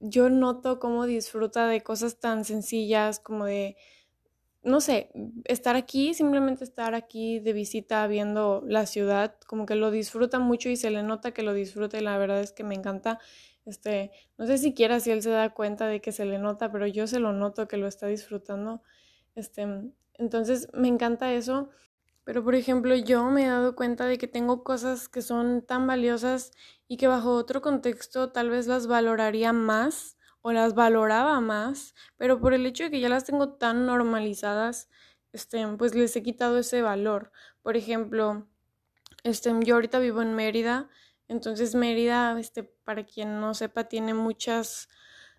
yo 0.00 0.28
noto 0.28 0.78
cómo 0.78 1.06
disfruta 1.06 1.66
de 1.66 1.82
cosas 1.82 2.20
tan 2.20 2.44
sencillas 2.44 3.18
como 3.18 3.46
de 3.46 3.76
no 4.64 4.80
sé, 4.80 5.10
estar 5.44 5.76
aquí, 5.76 6.14
simplemente 6.14 6.64
estar 6.64 6.94
aquí 6.94 7.38
de 7.40 7.52
visita 7.52 8.06
viendo 8.06 8.62
la 8.66 8.86
ciudad, 8.86 9.36
como 9.46 9.66
que 9.66 9.74
lo 9.74 9.90
disfruta 9.90 10.38
mucho 10.38 10.68
y 10.70 10.76
se 10.76 10.90
le 10.90 11.02
nota 11.02 11.32
que 11.32 11.42
lo 11.42 11.52
disfruta 11.52 11.98
y 11.98 12.02
la 12.02 12.18
verdad 12.18 12.40
es 12.40 12.52
que 12.52 12.64
me 12.64 12.74
encanta. 12.74 13.20
Este, 13.66 14.10
no 14.38 14.46
sé 14.46 14.58
siquiera 14.58 15.00
si 15.00 15.10
él 15.10 15.22
se 15.22 15.30
da 15.30 15.50
cuenta 15.54 15.86
de 15.86 16.00
que 16.00 16.12
se 16.12 16.24
le 16.24 16.38
nota, 16.38 16.72
pero 16.72 16.86
yo 16.86 17.06
se 17.06 17.20
lo 17.20 17.32
noto 17.32 17.68
que 17.68 17.76
lo 17.76 17.86
está 17.86 18.06
disfrutando. 18.06 18.82
Este, 19.34 19.66
entonces 20.14 20.68
me 20.72 20.88
encanta 20.88 21.32
eso. 21.32 21.70
Pero 22.24 22.42
por 22.42 22.54
ejemplo, 22.54 22.94
yo 22.94 23.24
me 23.30 23.44
he 23.44 23.48
dado 23.48 23.76
cuenta 23.76 24.06
de 24.06 24.16
que 24.18 24.26
tengo 24.26 24.64
cosas 24.64 25.08
que 25.08 25.20
son 25.20 25.62
tan 25.62 25.86
valiosas 25.86 26.52
y 26.88 26.96
que 26.96 27.06
bajo 27.06 27.32
otro 27.34 27.60
contexto 27.60 28.32
tal 28.32 28.48
vez 28.50 28.66
las 28.66 28.86
valoraría 28.86 29.52
más 29.52 30.16
o 30.46 30.52
las 30.52 30.74
valoraba 30.74 31.40
más, 31.40 31.94
pero 32.18 32.38
por 32.38 32.52
el 32.52 32.66
hecho 32.66 32.84
de 32.84 32.90
que 32.90 33.00
ya 33.00 33.08
las 33.08 33.24
tengo 33.24 33.54
tan 33.54 33.86
normalizadas, 33.86 34.90
este, 35.32 35.66
pues 35.78 35.94
les 35.94 36.14
he 36.16 36.22
quitado 36.22 36.58
ese 36.58 36.82
valor. 36.82 37.32
Por 37.62 37.78
ejemplo, 37.78 38.46
este, 39.22 39.50
yo 39.62 39.76
ahorita 39.76 40.00
vivo 40.00 40.20
en 40.20 40.34
Mérida, 40.34 40.90
entonces 41.28 41.74
Mérida, 41.74 42.38
este, 42.38 42.62
para 42.62 43.06
quien 43.06 43.40
no 43.40 43.54
sepa, 43.54 43.84
tiene 43.84 44.12
muchas 44.12 44.90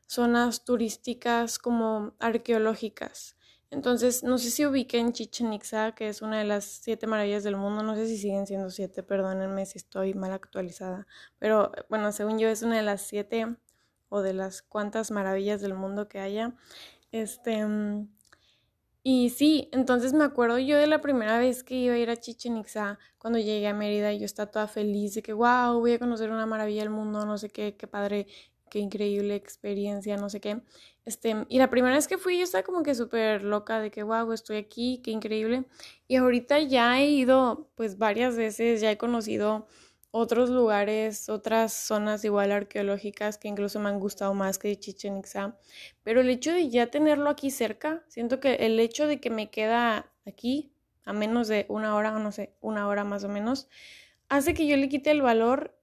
zonas 0.08 0.66
turísticas 0.66 1.60
como 1.60 2.16
arqueológicas. 2.20 3.38
Entonces, 3.70 4.24
no 4.24 4.40
sé 4.40 4.50
si 4.50 4.66
ubiqué 4.66 4.98
en 4.98 5.14
Chichen 5.14 5.54
Itza, 5.54 5.94
que 5.94 6.08
es 6.10 6.24
una 6.24 6.40
de 6.40 6.46
las 6.46 6.66
siete 6.66 7.06
maravillas 7.06 7.44
del 7.44 7.58
mundo. 7.58 7.84
No 7.84 7.96
sé 7.96 8.08
si 8.08 8.18
siguen 8.18 8.48
siendo 8.48 8.72
siete, 8.72 9.04
perdónenme 9.04 9.68
si 9.68 9.78
estoy 9.78 10.16
mal 10.16 10.32
actualizada. 10.34 11.06
Pero 11.38 11.72
bueno, 11.90 12.12
según 12.12 12.40
yo 12.40 12.48
es 12.50 12.64
una 12.64 12.78
de 12.78 12.84
las 12.84 13.04
siete 13.04 13.56
o 14.10 14.22
de 14.22 14.34
las 14.34 14.62
cuantas 14.62 15.12
maravillas 15.12 15.62
del 15.62 15.74
mundo 15.74 16.08
que 16.08 16.20
haya. 16.20 16.56
Este, 17.12 17.66
mm, 17.66 18.08
y 19.08 19.30
sí, 19.30 19.70
entonces 19.72 20.14
me 20.14 20.24
acuerdo 20.24 20.58
yo 20.58 20.78
de 20.80 20.88
la 20.88 21.00
primera 21.00 21.38
vez 21.38 21.64
que 21.64 21.76
iba 21.76 21.94
a 21.94 21.98
ir 22.00 22.10
a 22.10 22.18
Chichen 22.18 22.58
Itza, 22.58 22.98
cuando 23.20 23.38
llegué 23.38 23.68
a 23.68 23.74
Mérida, 23.76 24.12
yo 24.14 24.26
estaba 24.26 24.50
toda 24.50 24.68
feliz 24.68 25.14
de 25.14 25.22
que, 25.22 25.32
wow, 25.32 25.80
voy 25.80 25.94
a 25.94 26.00
conocer 26.00 26.32
una 26.32 26.48
maravilla 26.48 26.82
del 26.82 26.90
mundo, 26.90 27.24
no 27.24 27.38
sé 27.38 27.50
qué, 27.50 27.78
qué 27.78 27.86
padre, 27.86 28.26
qué 28.68 28.80
increíble 28.80 29.36
experiencia, 29.36 30.18
no 30.18 30.28
sé 30.30 30.42
qué. 30.42 30.64
Este, 31.06 31.46
y 31.50 31.60
la 31.60 31.70
primera 31.70 31.94
vez 31.96 32.08
que 32.08 32.18
fui 32.18 32.40
yo 32.40 32.44
estaba 32.44 32.64
como 32.64 32.82
que 32.82 32.96
súper 32.96 33.44
loca 33.44 33.80
de 33.80 33.92
que, 33.92 34.02
wow, 34.02 34.32
estoy 34.32 34.58
aquí, 34.58 35.02
qué 35.04 35.12
increíble. 35.12 35.66
Y 36.08 36.16
ahorita 36.16 36.60
ya 36.62 37.00
he 37.00 37.08
ido 37.08 37.70
pues 37.76 38.00
varias 38.00 38.36
veces, 38.36 38.82
ya 38.82 38.92
he 38.92 38.98
conocido 38.98 39.68
otros 40.18 40.50
lugares, 40.50 41.28
otras 41.28 41.74
zonas 41.74 42.24
igual 42.24 42.54
arqueológicas 42.54 43.38
que 43.38 43.50
incluso 43.50 43.82
me 43.82 43.90
han 43.90 44.00
gustado 44.00 44.34
más 44.34 44.58
que 44.58 44.80
Chichen 44.80 45.18
Itza. 45.18 45.58
Pero 46.04 46.22
el 46.22 46.30
hecho 46.30 46.54
de 46.54 46.70
ya 46.70 46.88
tenerlo 46.88 47.30
aquí 47.30 47.52
cerca, 47.52 48.02
siento 48.08 48.40
que 48.40 48.54
el 48.56 48.80
hecho 48.80 49.08
de 49.08 49.20
que 49.20 49.30
me 49.30 49.50
queda 49.50 50.10
aquí 50.26 50.72
a 51.04 51.12
menos 51.12 51.50
de 51.50 51.66
una 51.68 51.96
hora, 51.96 52.16
o 52.16 52.20
no 52.20 52.32
sé, 52.32 52.56
una 52.62 52.88
hora 52.88 53.04
más 53.04 53.26
o 53.26 53.28
menos, 53.28 53.68
hace 54.30 54.54
que 54.54 54.66
yo 54.66 54.78
le 54.78 54.88
quite 54.88 55.12
el 55.12 55.22
valor 55.22 55.78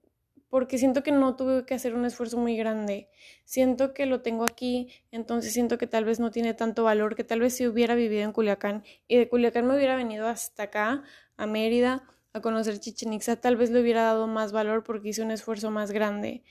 porque 0.48 0.78
siento 0.78 1.02
que 1.02 1.12
no 1.12 1.36
tuve 1.36 1.66
que 1.66 1.74
hacer 1.74 1.94
un 1.94 2.06
esfuerzo 2.06 2.38
muy 2.38 2.56
grande. 2.56 3.10
Siento 3.44 3.92
que 3.92 4.06
lo 4.06 4.22
tengo 4.22 4.44
aquí, 4.44 4.88
entonces 5.10 5.52
siento 5.52 5.76
que 5.76 5.86
tal 5.86 6.06
vez 6.06 6.20
no 6.20 6.30
tiene 6.30 6.54
tanto 6.54 6.84
valor, 6.84 7.16
que 7.16 7.24
tal 7.24 7.40
vez 7.40 7.54
si 7.54 7.66
hubiera 7.66 7.94
vivido 7.94 8.22
en 8.22 8.32
Culiacán 8.32 8.82
y 9.08 9.18
de 9.18 9.28
Culiacán 9.28 9.66
me 9.66 9.76
hubiera 9.76 9.94
venido 9.94 10.26
hasta 10.26 10.62
acá, 10.64 11.02
a 11.36 11.46
Mérida, 11.46 12.04
a 12.32 12.40
conocer 12.40 12.78
Chichen 12.80 13.12
Itza, 13.12 13.36
tal 13.36 13.56
vez 13.56 13.70
le 13.70 13.80
hubiera 13.80 14.02
dado 14.04 14.26
más 14.26 14.52
valor 14.52 14.84
porque 14.84 15.10
hice 15.10 15.22
un 15.22 15.30
esfuerzo 15.30 15.70
más 15.70 15.90
grande. 15.92 16.44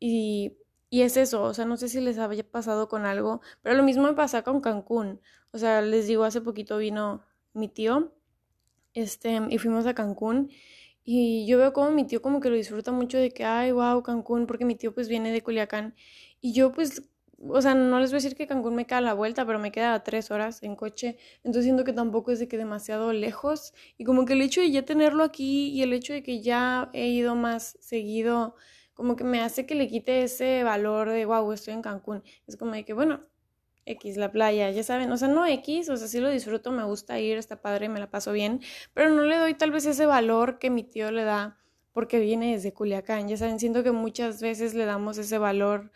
Y, 0.00 0.56
y 0.90 1.02
es 1.02 1.16
eso, 1.16 1.42
o 1.44 1.54
sea, 1.54 1.64
no 1.64 1.76
sé 1.76 1.88
si 1.88 2.00
les 2.00 2.18
había 2.18 2.44
pasado 2.48 2.88
con 2.88 3.06
algo, 3.06 3.40
pero 3.62 3.76
lo 3.76 3.82
mismo 3.82 4.04
me 4.04 4.14
pasa 4.14 4.42
con 4.42 4.60
Cancún. 4.60 5.20
O 5.52 5.58
sea, 5.58 5.82
les 5.82 6.06
digo, 6.06 6.24
hace 6.24 6.40
poquito 6.40 6.78
vino 6.78 7.24
mi 7.54 7.68
tío, 7.68 8.12
este, 8.94 9.40
y 9.50 9.58
fuimos 9.58 9.86
a 9.86 9.94
Cancún. 9.94 10.50
Y 11.04 11.46
yo 11.46 11.58
veo 11.58 11.72
como 11.72 11.90
mi 11.90 12.06
tío 12.06 12.22
como 12.22 12.40
que 12.40 12.48
lo 12.50 12.56
disfruta 12.56 12.92
mucho 12.92 13.18
de 13.18 13.30
que, 13.30 13.44
ay, 13.44 13.72
wow, 13.72 14.02
Cancún, 14.02 14.46
porque 14.46 14.64
mi 14.64 14.74
tío 14.76 14.94
pues 14.94 15.08
viene 15.08 15.32
de 15.32 15.42
Culiacán. 15.42 15.94
Y 16.40 16.52
yo 16.54 16.72
pues, 16.72 17.02
o 17.40 17.60
sea, 17.62 17.74
no 17.74 18.00
les 18.00 18.10
voy 18.10 18.16
a 18.16 18.22
decir 18.22 18.36
que 18.36 18.46
Cancún 18.46 18.74
me 18.74 18.86
queda 18.86 18.98
a 18.98 19.00
la 19.00 19.14
vuelta, 19.14 19.46
pero 19.46 19.58
me 19.58 19.72
queda 19.72 19.94
a 19.94 20.04
tres 20.04 20.30
horas 20.30 20.62
en 20.62 20.76
coche. 20.76 21.18
Entonces 21.38 21.64
siento 21.64 21.84
que 21.84 21.92
tampoco 21.92 22.32
es 22.32 22.38
de 22.38 22.48
que 22.48 22.56
demasiado 22.56 23.12
lejos. 23.12 23.74
Y 23.98 24.04
como 24.04 24.24
que 24.24 24.34
el 24.34 24.42
hecho 24.42 24.60
de 24.60 24.70
ya 24.70 24.84
tenerlo 24.84 25.24
aquí 25.24 25.68
y 25.68 25.82
el 25.82 25.92
hecho 25.92 26.12
de 26.12 26.22
que 26.22 26.40
ya 26.42 26.90
he 26.92 27.08
ido 27.08 27.34
más 27.34 27.76
seguido, 27.80 28.56
como 28.94 29.16
que 29.16 29.24
me 29.24 29.40
hace 29.40 29.66
que 29.66 29.74
le 29.74 29.88
quite 29.88 30.22
ese 30.22 30.62
valor 30.64 31.10
de, 31.10 31.24
wow, 31.26 31.52
estoy 31.52 31.74
en 31.74 31.82
Cancún. 31.82 32.22
Es 32.46 32.56
como 32.56 32.72
de 32.72 32.84
que, 32.84 32.92
bueno, 32.92 33.26
X, 33.86 34.16
la 34.16 34.32
playa, 34.32 34.70
ya 34.70 34.82
saben, 34.82 35.10
o 35.12 35.16
sea, 35.16 35.28
no 35.28 35.46
X, 35.46 35.88
o 35.90 35.96
sea, 35.96 36.08
sí 36.08 36.20
lo 36.20 36.30
disfruto, 36.30 36.72
me 36.72 36.84
gusta 36.84 37.20
ir, 37.20 37.36
está 37.36 37.60
padre, 37.60 37.88
me 37.88 38.00
la 38.00 38.10
paso 38.10 38.32
bien, 38.32 38.60
pero 38.94 39.10
no 39.10 39.24
le 39.24 39.36
doy 39.36 39.54
tal 39.54 39.70
vez 39.70 39.84
ese 39.84 40.06
valor 40.06 40.58
que 40.58 40.70
mi 40.70 40.84
tío 40.84 41.10
le 41.10 41.24
da 41.24 41.58
porque 41.92 42.18
viene 42.18 42.52
desde 42.52 42.72
Culiacán, 42.72 43.28
ya 43.28 43.36
saben, 43.36 43.60
siento 43.60 43.84
que 43.84 43.92
muchas 43.92 44.42
veces 44.42 44.74
le 44.74 44.84
damos 44.84 45.16
ese 45.18 45.38
valor 45.38 45.92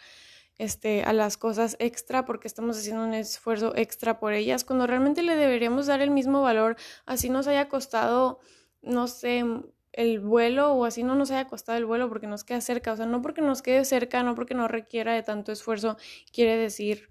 este, 0.59 1.03
a 1.05 1.12
las 1.12 1.37
cosas 1.37 1.77
extra 1.79 2.25
porque 2.25 2.49
estamos 2.49 2.77
haciendo 2.79 3.05
un 3.05 3.15
esfuerzo 3.15 3.75
extra 3.77 4.19
por 4.19 4.33
ellas, 4.33 4.65
cuando 4.65 4.87
realmente 4.87 5.23
le 5.23 5.37
deberíamos 5.37 5.87
dar 5.87 6.00
el 6.00 6.11
mismo 6.11 6.43
valor, 6.43 6.77
así 7.07 7.31
nos 7.31 7.47
haya 7.47 7.69
costado, 7.69 8.41
no 8.83 9.09
sé, 9.09 9.45
el 9.93 10.21
vuelo 10.21 10.73
o 10.73 10.85
así 10.85 11.03
no 11.03 11.15
nos 11.15 11.31
haya 11.31 11.47
costado 11.47 11.79
el 11.79 11.87
vuelo 11.87 12.09
porque 12.09 12.27
nos 12.27 12.45
queda 12.45 12.61
cerca, 12.61 12.93
o 12.93 12.97
sea, 12.97 13.07
no 13.07 13.23
porque 13.23 13.41
nos 13.41 13.62
quede 13.62 13.85
cerca, 13.85 14.23
no 14.23 14.35
porque 14.35 14.55
no 14.55 14.69
requiera 14.69 15.12
de 15.15 15.23
tanto 15.23 15.53
esfuerzo, 15.53 15.97
quiere 16.33 16.57
decir 16.57 17.11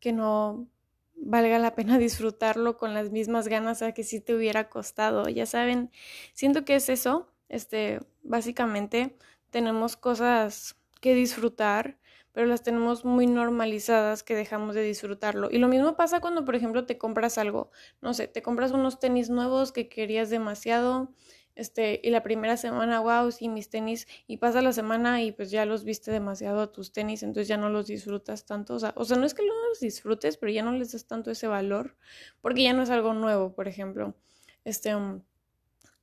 que 0.00 0.12
no 0.12 0.68
valga 1.16 1.58
la 1.58 1.74
pena 1.74 1.98
disfrutarlo 1.98 2.76
con 2.76 2.94
las 2.94 3.10
mismas 3.10 3.48
ganas 3.48 3.82
a 3.82 3.92
que 3.92 4.04
si 4.04 4.20
te 4.20 4.34
hubiera 4.34 4.68
costado. 4.68 5.28
Ya 5.28 5.46
saben, 5.46 5.90
siento 6.32 6.64
que 6.64 6.76
es 6.76 6.88
eso. 6.88 7.28
Este, 7.48 8.00
básicamente 8.22 9.16
tenemos 9.50 9.96
cosas 9.96 10.76
que 11.00 11.14
disfrutar, 11.14 11.98
pero 12.34 12.46
las 12.46 12.62
tenemos 12.62 13.06
muy 13.06 13.26
normalizadas 13.26 14.22
que 14.22 14.34
dejamos 14.34 14.74
de 14.74 14.82
disfrutarlo. 14.82 15.48
Y 15.50 15.58
lo 15.58 15.68
mismo 15.68 15.96
pasa 15.96 16.20
cuando, 16.20 16.44
por 16.44 16.56
ejemplo, 16.56 16.84
te 16.84 16.98
compras 16.98 17.38
algo. 17.38 17.70
No 18.02 18.12
sé, 18.12 18.28
te 18.28 18.42
compras 18.42 18.72
unos 18.72 18.98
tenis 18.98 19.30
nuevos 19.30 19.72
que 19.72 19.88
querías 19.88 20.28
demasiado 20.28 21.14
este, 21.54 22.00
y 22.02 22.10
la 22.10 22.22
primera 22.22 22.56
semana, 22.56 23.00
wow, 23.00 23.30
sí, 23.30 23.48
mis 23.48 23.70
tenis, 23.70 24.08
y 24.26 24.38
pasa 24.38 24.60
la 24.60 24.72
semana 24.72 25.22
y 25.22 25.32
pues 25.32 25.50
ya 25.50 25.64
los 25.66 25.84
viste 25.84 26.10
demasiado 26.10 26.60
a 26.60 26.72
tus 26.72 26.92
tenis, 26.92 27.22
entonces 27.22 27.46
ya 27.48 27.56
no 27.56 27.68
los 27.70 27.86
disfrutas 27.86 28.44
tanto, 28.44 28.74
o 28.74 28.78
sea, 28.80 28.92
o 28.96 29.04
sea, 29.04 29.16
no 29.16 29.24
es 29.24 29.34
que 29.34 29.46
no 29.46 29.52
los 29.68 29.78
disfrutes, 29.80 30.36
pero 30.36 30.50
ya 30.50 30.64
no 30.64 30.72
les 30.72 30.92
das 30.92 31.06
tanto 31.06 31.30
ese 31.30 31.46
valor, 31.46 31.96
porque 32.40 32.64
ya 32.64 32.72
no 32.72 32.82
es 32.82 32.90
algo 32.90 33.14
nuevo, 33.14 33.54
por 33.54 33.68
ejemplo, 33.68 34.16
este, 34.64 34.96
um, 34.96 35.22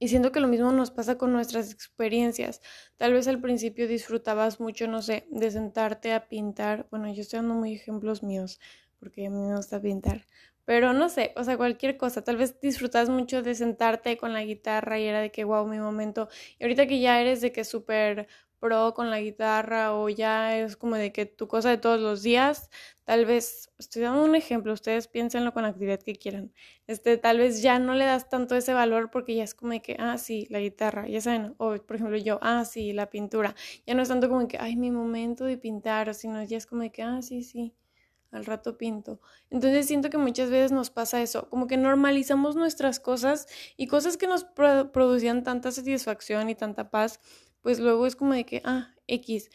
y 0.01 0.08
siento 0.08 0.31
que 0.31 0.39
lo 0.39 0.48
mismo 0.48 0.72
nos 0.72 0.89
pasa 0.89 1.17
con 1.20 1.31
nuestras 1.31 1.72
experiencias, 1.72 2.62
tal 2.98 3.13
vez 3.13 3.27
al 3.27 3.39
principio 3.39 3.88
disfrutabas 3.88 4.60
mucho, 4.60 4.88
no 4.88 5.03
sé, 5.03 5.27
de 5.29 5.51
sentarte 5.51 6.12
a 6.13 6.27
pintar, 6.27 6.88
bueno, 6.89 7.13
yo 7.13 7.22
estoy 7.22 7.38
dando 7.38 7.53
muy 7.53 7.74
ejemplos 7.75 8.24
míos, 8.24 8.60
porque 9.00 9.27
a 9.27 9.29
mí 9.29 9.38
me 9.38 9.55
gusta 9.55 9.79
pintar, 9.79 10.25
pero 10.65 10.93
no 10.93 11.08
sé, 11.10 11.34
o 11.36 11.43
sea, 11.43 11.55
cualquier 11.58 11.98
cosa. 11.98 12.24
Tal 12.24 12.38
vez 12.38 12.60
disfrutas 12.62 13.10
mucho 13.10 13.43
de 13.43 13.53
sentarte 13.55 14.17
con 14.17 14.34
la 14.34 14.43
guitarra 14.43 15.00
y 15.00 15.05
era 15.05 15.20
de 15.22 15.31
que, 15.31 15.43
wow, 15.43 15.67
mi 15.67 15.79
momento. 15.79 16.29
Y 16.60 16.63
ahorita 16.63 16.88
que 16.88 17.00
ya 17.00 17.20
eres 17.22 17.41
de 17.41 17.51
que 17.51 17.63
súper 17.63 18.27
pro 18.62 18.94
con 18.94 19.10
la 19.12 19.20
guitarra 19.20 19.94
o 19.94 20.08
ya 20.08 20.58
es 20.58 20.77
como 20.77 20.96
de 20.96 21.12
que 21.12 21.25
tu 21.25 21.50
cosa 21.50 21.70
de 21.70 21.77
todos 21.77 22.00
los 22.00 22.24
días, 22.24 22.70
tal 23.03 23.25
vez, 23.25 23.72
estoy 23.80 24.03
dando 24.03 24.24
un 24.24 24.36
ejemplo, 24.36 24.72
ustedes 24.72 25.10
piénsenlo 25.10 25.53
con 25.53 25.63
la 25.63 25.70
actividad 25.70 26.00
que 26.00 26.15
quieran. 26.15 26.53
Este, 26.88 27.18
tal 27.18 27.39
vez 27.39 27.62
ya 27.62 27.80
no 27.80 27.96
le 27.96 28.06
das 28.06 28.30
tanto 28.30 28.56
ese 28.56 28.74
valor 28.74 29.12
porque 29.12 29.36
ya 29.36 29.44
es 29.44 29.56
como 29.56 29.74
de 29.74 29.82
que, 29.82 29.98
ah, 30.00 30.18
sí, 30.18 30.48
la 30.50 30.60
guitarra, 30.62 31.08
ya 31.10 31.20
saben, 31.22 31.56
o 31.58 31.75
por 31.75 31.96
ejemplo 31.98 32.18
yo, 32.18 32.39
ah, 32.41 32.63
sí, 32.65 32.94
la 32.94 33.10
pintura. 33.10 33.56
Ya 33.86 33.96
no 33.96 34.01
es 34.03 34.10
tanto 34.10 34.30
como 34.30 34.41
de 34.41 34.48
que, 34.48 34.58
ay, 34.60 34.77
mi 34.77 34.91
momento 34.91 35.44
de 35.46 35.58
pintar, 35.58 36.13
sino 36.15 36.41
ya 36.44 36.58
es 36.58 36.65
como 36.68 36.84
de 36.84 36.91
que, 36.91 37.03
ah, 37.03 37.22
sí, 37.22 37.44
sí 37.44 37.74
al 38.32 38.46
rato 38.46 38.77
pinto. 38.77 39.20
Entonces 39.50 39.88
siento 39.88 40.10
que 40.10 40.18
muchas 40.18 40.50
veces 40.50 40.72
nos 40.72 40.89
pasa 40.89 41.22
eso, 41.22 41.50
como 41.50 41.68
que 41.68 41.77
normalizamos 41.77 42.56
nuestras 42.56 43.00
cosas 43.00 43.48
y 43.77 43.88
cosas 43.88 44.18
que 44.18 44.27
nos 44.27 44.46
producían 44.46 45.44
tanta 45.44 45.72
satisfacción 45.72 46.50
y 46.50 46.56
tanta 46.56 46.89
paz, 46.89 47.20
pues 47.62 47.80
luego 47.80 48.06
es 48.08 48.15
como 48.15 48.34
de 48.34 48.46
que, 48.46 48.62
ah, 48.65 48.94
X. 49.08 49.50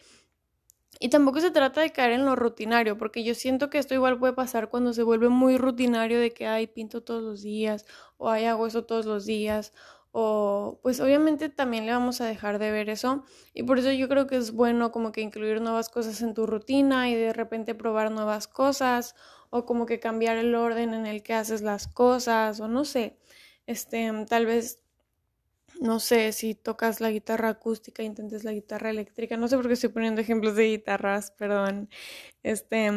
Y 0.98 1.10
tampoco 1.10 1.40
se 1.40 1.50
trata 1.50 1.82
de 1.82 1.92
caer 1.92 2.12
en 2.12 2.24
lo 2.24 2.36
rutinario, 2.36 2.96
porque 2.96 3.22
yo 3.22 3.34
siento 3.34 3.68
que 3.68 3.78
esto 3.78 3.94
igual 3.94 4.18
puede 4.18 4.32
pasar 4.32 4.70
cuando 4.70 4.92
se 4.94 5.02
vuelve 5.02 5.28
muy 5.28 5.58
rutinario 5.58 6.18
de 6.18 6.32
que, 6.32 6.46
ay, 6.46 6.66
pinto 6.68 7.02
todos 7.02 7.22
los 7.22 7.42
días, 7.42 7.84
o 8.16 8.30
ay, 8.30 8.46
hago 8.46 8.66
eso 8.66 8.84
todos 8.84 9.04
los 9.04 9.26
días, 9.26 9.72
o 10.18 10.80
pues 10.82 10.98
obviamente 11.00 11.50
también 11.50 11.84
le 11.84 11.92
vamos 11.92 12.22
a 12.22 12.24
dejar 12.24 12.58
de 12.58 12.70
ver 12.70 12.88
eso 12.88 13.24
y 13.52 13.64
por 13.64 13.78
eso 13.78 13.92
yo 13.92 14.08
creo 14.08 14.26
que 14.26 14.36
es 14.38 14.52
bueno 14.52 14.90
como 14.90 15.12
que 15.12 15.20
incluir 15.20 15.60
nuevas 15.60 15.90
cosas 15.90 16.22
en 16.22 16.32
tu 16.32 16.46
rutina 16.46 17.10
y 17.10 17.14
de 17.14 17.34
repente 17.34 17.74
probar 17.74 18.10
nuevas 18.10 18.48
cosas 18.48 19.14
o 19.50 19.66
como 19.66 19.84
que 19.84 20.00
cambiar 20.00 20.38
el 20.38 20.54
orden 20.54 20.94
en 20.94 21.04
el 21.04 21.22
que 21.22 21.34
haces 21.34 21.60
las 21.60 21.86
cosas 21.86 22.60
o 22.60 22.68
no 22.68 22.86
sé, 22.86 23.18
este 23.66 24.10
tal 24.26 24.46
vez 24.46 24.80
no 25.80 26.00
sé 26.00 26.32
si 26.32 26.54
tocas 26.54 27.00
la 27.00 27.10
guitarra 27.10 27.50
acústica, 27.50 28.02
intentes 28.02 28.44
la 28.44 28.52
guitarra 28.52 28.90
eléctrica, 28.90 29.36
no 29.36 29.48
sé 29.48 29.56
por 29.56 29.66
qué 29.66 29.74
estoy 29.74 29.90
poniendo 29.90 30.20
ejemplos 30.20 30.56
de 30.56 30.68
guitarras, 30.68 31.30
perdón. 31.32 31.88
Este, 32.42 32.90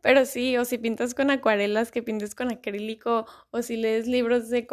pero 0.00 0.24
sí, 0.26 0.56
o 0.56 0.64
si 0.64 0.78
pintas 0.78 1.14
con 1.14 1.30
acuarelas, 1.30 1.90
que 1.92 2.02
pintes 2.02 2.34
con 2.34 2.50
acrílico, 2.52 3.26
o 3.50 3.62
si 3.62 3.76
lees 3.76 4.06
libros 4.06 4.48
de, 4.50 4.66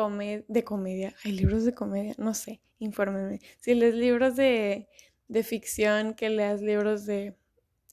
de 0.47 0.63
comedia. 0.63 1.15
¿Hay 1.23 1.31
libros 1.33 1.65
de 1.65 1.73
comedia? 1.73 2.13
No 2.17 2.33
sé, 2.33 2.61
infórmeme. 2.79 3.39
Si 3.59 3.73
lees 3.75 3.95
libros 3.95 4.35
de, 4.35 4.87
de 5.27 5.43
ficción, 5.43 6.13
que 6.13 6.29
leas 6.29 6.61
libros 6.61 7.05
de 7.05 7.35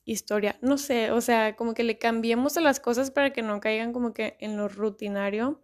historia. 0.05 0.57
No 0.63 0.79
sé, 0.79 1.11
o 1.13 1.21
sea, 1.21 1.57
como 1.57 1.75
que 1.75 1.85
le 1.85 1.99
cambiemos 1.99 2.57
a 2.57 2.61
las 2.61 2.81
cosas 2.81 3.11
para 3.11 3.33
que 3.33 3.43
no 3.43 3.61
caigan 3.61 3.93
como 3.93 4.13
que 4.13 4.37
en 4.41 4.57
lo 4.57 4.69
rutinario. 4.69 5.63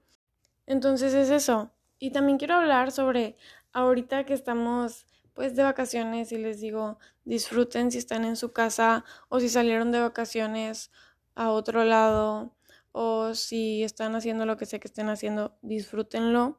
Entonces 0.66 1.14
es 1.14 1.30
eso. 1.30 1.72
Y 1.98 2.10
también 2.10 2.38
quiero 2.38 2.54
hablar 2.54 2.92
sobre 2.92 3.36
ahorita 3.72 4.24
que 4.24 4.34
estamos 4.34 5.06
pues 5.34 5.54
de 5.54 5.62
vacaciones 5.62 6.32
y 6.32 6.38
les 6.38 6.60
digo, 6.60 6.98
disfruten 7.24 7.92
si 7.92 7.98
están 7.98 8.24
en 8.24 8.34
su 8.34 8.52
casa 8.52 9.04
o 9.28 9.38
si 9.38 9.48
salieron 9.48 9.92
de 9.92 10.00
vacaciones 10.00 10.90
a 11.36 11.50
otro 11.50 11.84
lado 11.84 12.56
o 12.90 13.34
si 13.34 13.84
están 13.84 14.16
haciendo 14.16 14.46
lo 14.46 14.56
que 14.56 14.66
sé 14.66 14.80
que 14.80 14.88
estén 14.88 15.08
haciendo, 15.08 15.56
disfrútenlo. 15.62 16.58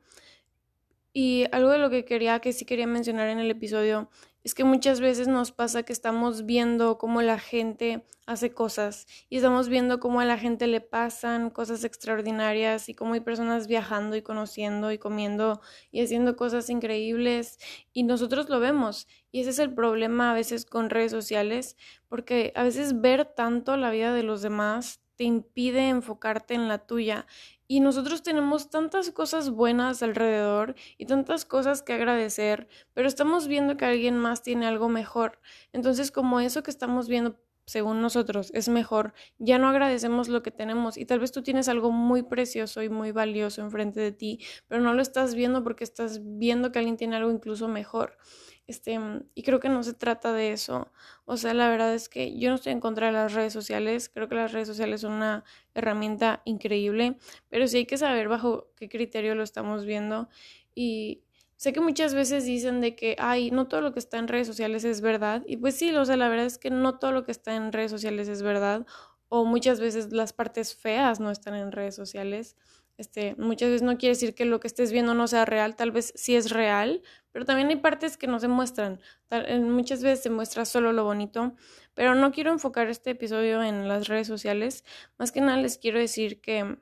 Y 1.12 1.46
algo 1.52 1.72
de 1.72 1.80
lo 1.80 1.90
que 1.90 2.06
quería, 2.06 2.40
que 2.40 2.54
sí 2.54 2.64
quería 2.66 2.88
mencionar 2.88 3.28
en 3.28 3.40
el 3.40 3.52
episodio, 3.52 4.10
es 4.44 4.54
que 4.54 4.64
muchas 4.64 5.02
veces 5.02 5.28
nos 5.28 5.52
pasa 5.52 5.84
que 5.84 5.94
estamos 5.94 6.46
viendo 6.46 6.98
cómo 6.98 7.22
la 7.22 7.40
gente 7.40 8.06
hace 8.26 8.54
cosas 8.54 9.08
y 9.28 9.38
estamos 9.38 9.70
viendo 9.70 10.00
cómo 10.00 10.22
a 10.22 10.26
la 10.26 10.38
gente 10.38 10.68
le 10.68 10.82
pasan 10.82 11.50
cosas 11.50 11.84
extraordinarias 11.84 12.88
y 12.88 12.94
cómo 12.94 13.16
hay 13.16 13.20
personas 13.20 13.68
viajando 13.68 14.16
y 14.16 14.22
conociendo 14.22 14.92
y 14.92 14.98
comiendo 14.98 15.62
y 15.92 16.02
haciendo 16.02 16.36
cosas 16.36 16.70
increíbles 16.70 17.58
y 17.92 18.04
nosotros 18.04 18.50
lo 18.50 18.60
vemos. 18.60 19.08
Y 19.32 19.42
ese 19.42 19.50
es 19.50 19.60
el 19.60 19.74
problema 19.74 20.32
a 20.32 20.34
veces 20.34 20.66
con 20.66 20.90
redes 20.90 21.12
sociales 21.12 21.76
porque 22.08 22.54
a 22.56 22.64
veces 22.64 23.02
ver 23.02 23.26
tanto 23.26 23.76
la 23.78 23.92
vida 23.92 24.14
de 24.14 24.24
los 24.24 24.42
demás 24.42 25.02
te 25.20 25.26
impide 25.26 25.90
enfocarte 25.90 26.54
en 26.54 26.70
la 26.70 26.78
tuya 26.78 27.28
y 27.68 27.82
nosotros 27.82 28.24
tenemos 28.24 28.70
tantas 28.70 29.12
cosas 29.12 29.50
buenas 29.50 30.02
alrededor 30.02 30.76
y 30.98 31.08
tantas 31.08 31.44
cosas 31.44 31.82
que 31.82 31.92
agradecer, 31.92 32.70
pero 32.94 33.06
estamos 33.10 33.50
viendo 33.50 33.76
que 33.76 33.84
alguien 33.84 34.18
más 34.18 34.44
tiene 34.44 34.66
algo 34.66 34.88
mejor. 34.88 35.42
Entonces, 35.74 36.12
como 36.12 36.40
eso 36.40 36.64
que 36.64 36.72
estamos 36.72 37.10
viendo 37.10 37.38
según 37.66 38.02
nosotros, 38.02 38.50
es 38.54 38.70
mejor. 38.70 39.14
Ya 39.40 39.60
no 39.60 39.68
agradecemos 39.68 40.30
lo 40.30 40.42
que 40.42 40.52
tenemos 40.52 40.96
y 40.96 41.04
tal 41.06 41.20
vez 41.20 41.34
tú 41.34 41.44
tienes 41.44 41.68
algo 41.68 41.92
muy 41.92 42.24
precioso 42.24 42.82
y 42.82 42.88
muy 42.88 43.12
valioso 43.12 43.62
enfrente 43.62 44.00
de 44.00 44.14
ti, 44.14 44.40
pero 44.70 44.80
no 44.80 44.94
lo 44.94 45.02
estás 45.02 45.36
viendo 45.36 45.66
porque 45.66 45.84
estás 45.84 46.22
viendo 46.24 46.72
que 46.72 46.80
alguien 46.80 46.96
tiene 46.96 47.18
algo 47.18 47.30
incluso 47.30 47.68
mejor. 47.68 48.18
Este, 48.70 49.00
y 49.34 49.44
creo 49.44 49.60
que 49.60 49.70
no 49.70 49.82
se 49.84 49.94
trata 49.94 50.32
de 50.32 50.52
eso. 50.52 50.92
O 51.26 51.38
sea, 51.38 51.54
la 51.54 51.70
verdad 51.70 51.94
es 51.96 52.08
que 52.08 52.38
yo 52.38 52.50
no 52.50 52.56
estoy 52.56 52.72
en 52.74 52.80
contra 52.80 53.08
de 53.08 53.14
las 53.14 53.34
redes 53.34 53.52
sociales. 53.54 54.10
Creo 54.10 54.30
que 54.30 54.36
las 54.36 54.52
redes 54.52 54.68
sociales 54.68 55.02
son 55.02 55.14
una 55.14 55.44
herramienta 55.74 56.42
increíble, 56.46 57.18
pero 57.50 57.68
sí 57.68 57.78
hay 57.78 57.86
que 57.86 57.98
saber 57.98 58.28
bajo 58.28 58.68
qué 58.76 58.88
criterio 58.90 59.34
lo 59.36 59.44
estamos 59.44 59.86
viendo. 59.86 60.30
Y 60.76 61.24
Sé 61.58 61.74
que 61.74 61.82
muchas 61.82 62.14
veces 62.14 62.46
dicen 62.46 62.80
de 62.80 62.96
que, 62.96 63.18
ay, 63.20 63.52
no 63.52 63.68
todo 63.68 63.82
lo 63.82 63.92
que 63.92 64.00
está 64.00 64.18
en 64.18 64.30
redes 64.30 64.48
sociales 64.48 64.86
es 64.86 65.02
verdad. 65.02 65.44
Y 65.46 65.58
pues 65.58 65.76
sí, 65.76 65.94
o 65.94 66.06
sea, 66.06 66.16
la 66.16 66.30
verdad 66.30 66.46
es 66.46 66.58
que 66.58 66.70
no 66.70 67.00
todo 67.00 67.12
lo 67.12 67.26
que 67.26 67.34
está 67.34 67.54
en 67.54 67.74
redes 67.74 67.92
sociales 67.92 68.30
es 68.30 68.42
verdad. 68.42 68.86
O 69.28 69.44
muchas 69.44 69.82
veces 69.82 70.14
las 70.14 70.32
partes 70.32 70.74
feas 70.74 71.20
no 71.20 71.32
están 71.32 71.56
en 71.56 71.74
redes 71.74 71.96
sociales. 71.96 72.56
Este, 73.00 73.34
muchas 73.38 73.70
veces 73.70 73.82
no 73.82 73.98
quiere 73.98 74.14
decir 74.14 74.36
que 74.36 74.46
lo 74.46 74.60
que 74.60 74.68
estés 74.68 74.92
viendo 74.92 75.16
no 75.16 75.28
sea 75.28 75.46
real, 75.46 75.76
tal 75.76 75.92
vez 75.92 76.14
sí 76.16 76.36
es 76.36 76.52
real, 76.52 77.02
pero 77.32 77.46
también 77.46 77.70
hay 77.70 77.78
partes 77.78 78.18
que 78.18 78.28
no 78.28 78.40
se 78.40 78.48
muestran. 78.48 79.00
muchas 79.62 80.04
veces 80.04 80.22
se 80.22 80.30
muestra 80.30 80.66
solo 80.66 80.94
lo 80.94 81.04
bonito, 81.06 81.56
pero 81.96 82.14
no 82.14 82.32
quiero 82.32 82.52
enfocar 82.52 82.90
este 82.90 83.12
episodio 83.12 83.64
en 83.64 83.88
las 83.88 84.08
redes 84.08 84.28
sociales. 84.28 84.84
Más 85.18 85.32
que 85.32 85.42
nada 85.42 85.58
les 85.58 85.78
quiero 85.80 85.98
decir 85.98 86.42
que, 86.42 86.78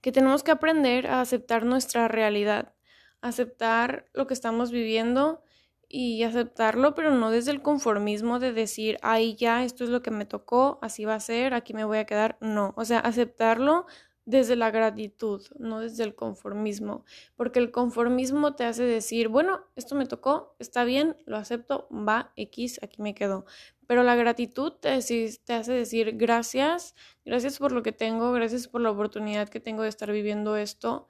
que 0.00 0.12
tenemos 0.12 0.44
que 0.44 0.52
aprender 0.52 1.08
a 1.08 1.20
aceptar 1.20 1.64
nuestra 1.64 2.06
realidad 2.06 2.74
aceptar 3.20 4.06
lo 4.12 4.26
que 4.26 4.34
estamos 4.34 4.70
viviendo 4.70 5.42
y 5.88 6.22
aceptarlo, 6.22 6.94
pero 6.94 7.10
no 7.10 7.30
desde 7.30 7.50
el 7.50 7.62
conformismo 7.62 8.38
de 8.38 8.52
decir, 8.52 8.98
ay, 9.02 9.34
ya, 9.34 9.64
esto 9.64 9.82
es 9.82 9.90
lo 9.90 10.02
que 10.02 10.12
me 10.12 10.24
tocó, 10.24 10.78
así 10.82 11.04
va 11.04 11.14
a 11.16 11.20
ser, 11.20 11.52
aquí 11.52 11.74
me 11.74 11.84
voy 11.84 11.98
a 11.98 12.06
quedar. 12.06 12.38
No, 12.40 12.74
o 12.76 12.84
sea, 12.84 13.00
aceptarlo 13.00 13.86
desde 14.30 14.56
la 14.56 14.70
gratitud, 14.70 15.42
no 15.58 15.80
desde 15.80 16.04
el 16.04 16.14
conformismo, 16.14 17.04
porque 17.36 17.58
el 17.58 17.70
conformismo 17.70 18.54
te 18.54 18.64
hace 18.64 18.84
decir, 18.84 19.28
bueno, 19.28 19.60
esto 19.76 19.94
me 19.94 20.06
tocó, 20.06 20.54
está 20.58 20.84
bien, 20.84 21.16
lo 21.26 21.36
acepto, 21.36 21.88
va, 21.90 22.32
X, 22.36 22.80
aquí 22.82 23.02
me 23.02 23.14
quedo. 23.14 23.44
Pero 23.86 24.02
la 24.02 24.14
gratitud 24.14 24.72
te, 24.80 24.90
hace 24.90 25.72
decir, 25.72 26.16
gracias, 26.16 26.94
gracias 27.24 27.58
por 27.58 27.72
lo 27.72 27.82
que 27.82 27.92
tengo, 27.92 28.32
gracias 28.32 28.68
por 28.68 28.80
la 28.80 28.90
oportunidad 28.90 29.48
que 29.48 29.60
tengo 29.60 29.82
de 29.82 29.88
estar 29.88 30.10
viviendo 30.12 30.56
esto 30.56 31.08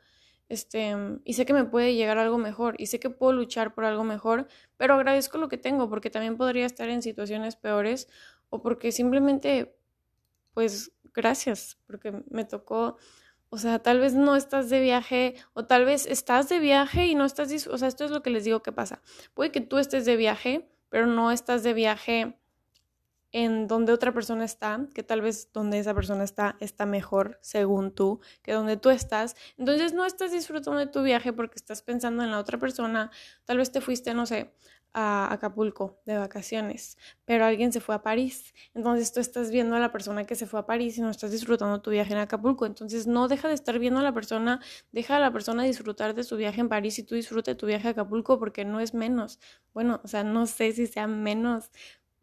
este, 0.50 0.97
y 1.25 1.35
sé 1.35 1.47
que 1.47 1.53
me 1.53 1.65
puede 1.65 1.95
llegar 1.95 2.19
algo 2.19 2.37
mejor 2.37 2.75
y 2.77 2.87
sé 2.87 2.99
que 2.99 3.09
puedo 3.09 3.33
luchar 3.33 3.73
por 3.73 3.85
algo 3.85 4.03
mejor, 4.03 4.49
pero 4.77 4.95
agradezco 4.95 5.39
lo 5.39 5.49
que 5.49 5.59
tengo 5.59 5.89
porque 5.89 6.11
también 6.11 6.37
podría 6.37 6.67
estar 6.67 6.89
en 6.89 7.03
situaciones 7.03 7.55
peores 7.55 8.09
o 8.49 8.61
porque 8.61 8.91
simplemente, 8.91 9.77
pues, 10.53 10.91
gracias, 11.14 11.79
porque 11.87 12.25
me 12.31 12.45
tocó, 12.45 12.97
o 13.49 13.59
sea, 13.59 13.81
tal 13.81 14.00
vez 14.00 14.14
no 14.14 14.37
estás 14.37 14.71
de 14.71 14.81
viaje 14.81 15.35
o 15.55 15.67
tal 15.67 15.85
vez 15.85 16.07
estás 16.07 16.49
de 16.49 16.59
viaje 16.59 17.07
y 17.07 17.14
no 17.14 17.25
estás, 17.25 17.67
o 17.67 17.79
sea, 17.79 17.88
esto 17.88 18.05
es 18.05 18.11
lo 18.11 18.23
que 18.23 18.31
les 18.31 18.45
digo 18.45 18.62
que 18.62 18.73
pasa. 18.73 19.02
Puede 19.35 19.50
que 19.50 19.61
tú 19.61 19.79
estés 19.79 20.05
de 20.05 20.17
viaje, 20.17 20.71
pero 20.88 21.07
no 21.07 21.31
estás 21.31 21.62
de 21.62 21.75
viaje 21.75 22.37
en 23.33 23.69
donde 23.69 23.93
otra 23.93 24.12
persona 24.12 24.45
está, 24.45 24.88
que 24.95 25.02
tal 25.02 25.21
vez 25.21 25.52
donde 25.52 25.79
esa 25.79 25.95
persona 25.95 26.25
está 26.25 26.57
está 26.61 26.87
mejor 26.87 27.38
según 27.40 27.93
tú 27.95 28.21
que 28.43 28.52
donde 28.52 28.76
tú 28.76 28.90
estás. 28.90 29.37
Entonces 29.57 29.93
no 29.93 30.05
estás 30.05 30.33
disfrutando 30.33 30.81
de 30.81 30.87
tu 30.87 31.02
viaje 31.02 31.33
porque 31.33 31.55
estás 31.57 31.83
pensando 31.83 32.25
en 32.25 32.31
la 32.31 32.38
otra 32.38 32.59
persona. 32.59 33.11
Tal 33.45 33.59
vez 33.59 33.71
te 33.71 33.81
fuiste, 33.81 34.14
no 34.14 34.26
sé, 34.26 34.52
a 34.92 35.32
Acapulco 35.32 36.00
de 36.04 36.18
vacaciones, 36.18 36.99
pero 37.25 37.44
alguien 37.44 37.73
se 37.73 37.80
fue 37.80 37.94
a 37.94 38.02
París. 38.02 38.54
Entonces 38.75 39.12
tú 39.12 39.20
estás 39.20 39.50
viendo 39.50 39.76
a 39.76 39.78
la 39.80 39.92
persona 39.92 40.25
que 40.25 40.35
se 40.35 40.47
fue 40.47 40.61
a 40.61 40.66
París 40.66 40.99
y 40.99 41.00
no 41.00 41.11
estás 41.11 41.30
disfrutando 41.30 41.80
tu 41.80 41.90
viaje 41.90 42.12
en 42.12 42.18
Acapulco. 42.18 42.66
Entonces 42.66 43.06
no 43.06 43.28
deja 43.28 43.49
de 43.49 43.54
estar 43.54 43.78
viendo 43.78 44.00
a 44.00 44.02
la 44.02 44.12
persona, 44.14 44.61
deja 44.92 45.16
a 45.16 45.20
la 45.20 45.32
persona 45.32 45.62
disfrutar 45.64 46.14
de 46.14 46.25
su 46.25 46.37
viaje 46.37 46.61
en 46.61 46.68
París 46.68 46.99
y 46.99 47.04
tú 47.04 47.14
disfrute 47.14 47.54
tu 47.54 47.66
viaje 47.66 47.88
a 47.88 47.90
Acapulco 47.92 48.38
porque 48.38 48.64
no 48.64 48.80
es 48.80 48.94
menos. 48.94 49.40
Bueno, 49.73 50.00
o 50.04 50.09
sea, 50.09 50.25
no 50.25 50.47
sé 50.47 50.73
si 50.73 50.87
sea 50.87 51.06
menos, 51.06 51.70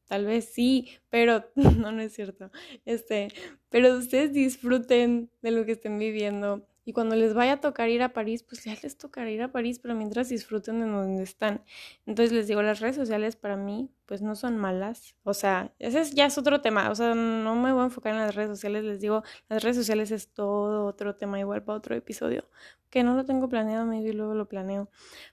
Tal 0.08 0.26
vez 0.26 0.54
sí, 0.54 0.90
pero 1.10 1.44
no, 1.56 1.92
no 1.92 2.02
es 2.02 2.14
cierto. 2.14 2.50
Este, 2.86 3.28
pero 3.70 3.98
ustedes 3.98 4.34
disfruten 4.34 5.30
de 5.42 5.52
lo 5.52 5.66
que 5.66 5.74
estén 5.74 6.00
viviendo. 6.00 6.66
Y 6.88 6.94
cuando 6.94 7.18
les 7.18 7.34
vaya 7.34 7.54
a 7.54 7.60
tocar 7.60 7.90
ir 7.90 8.02
a 8.02 8.14
París, 8.14 8.44
pues 8.44 8.64
ya 8.64 8.74
les 8.82 8.98
tocará 8.98 9.30
ir 9.30 9.42
a 9.42 9.52
París, 9.52 9.78
pero 9.78 9.94
mientras 9.94 10.30
disfruten 10.30 10.80
de 10.80 10.88
donde 10.88 11.22
están. 11.22 11.62
Entonces 12.06 12.32
les 12.32 12.48
digo, 12.48 12.62
las 12.62 12.80
redes 12.80 12.96
sociales 12.96 13.36
para 13.36 13.58
mí, 13.58 13.92
pues 14.06 14.22
no 14.22 14.36
son 14.36 14.58
malas. 14.58 15.14
O 15.24 15.34
sea, 15.34 15.74
ese 15.80 16.16
ya 16.16 16.28
es 16.28 16.38
otro 16.38 16.62
tema. 16.62 16.90
O 16.90 16.96
sea, 16.96 17.14
no 17.14 17.56
me 17.56 17.74
voy 17.74 17.82
a 17.82 17.86
enfocar 17.88 18.14
en 18.14 18.20
las 18.20 18.36
redes 18.36 18.52
sociales. 18.52 18.86
Les 18.86 19.02
digo, 19.02 19.22
las 19.50 19.62
redes 19.64 19.76
sociales 19.76 20.12
es 20.12 20.30
todo 20.30 20.86
otro 20.86 21.18
tema, 21.18 21.38
igual 21.38 21.62
para 21.62 21.78
otro 21.78 21.94
episodio. 21.94 22.46
Que 22.90 23.04
no 23.04 23.16
lo 23.18 23.26
tengo 23.26 23.50
planeado, 23.50 23.86
maybe 23.86 24.14
luego 24.14 24.34
lo 24.34 24.48
planeo. 24.48 24.90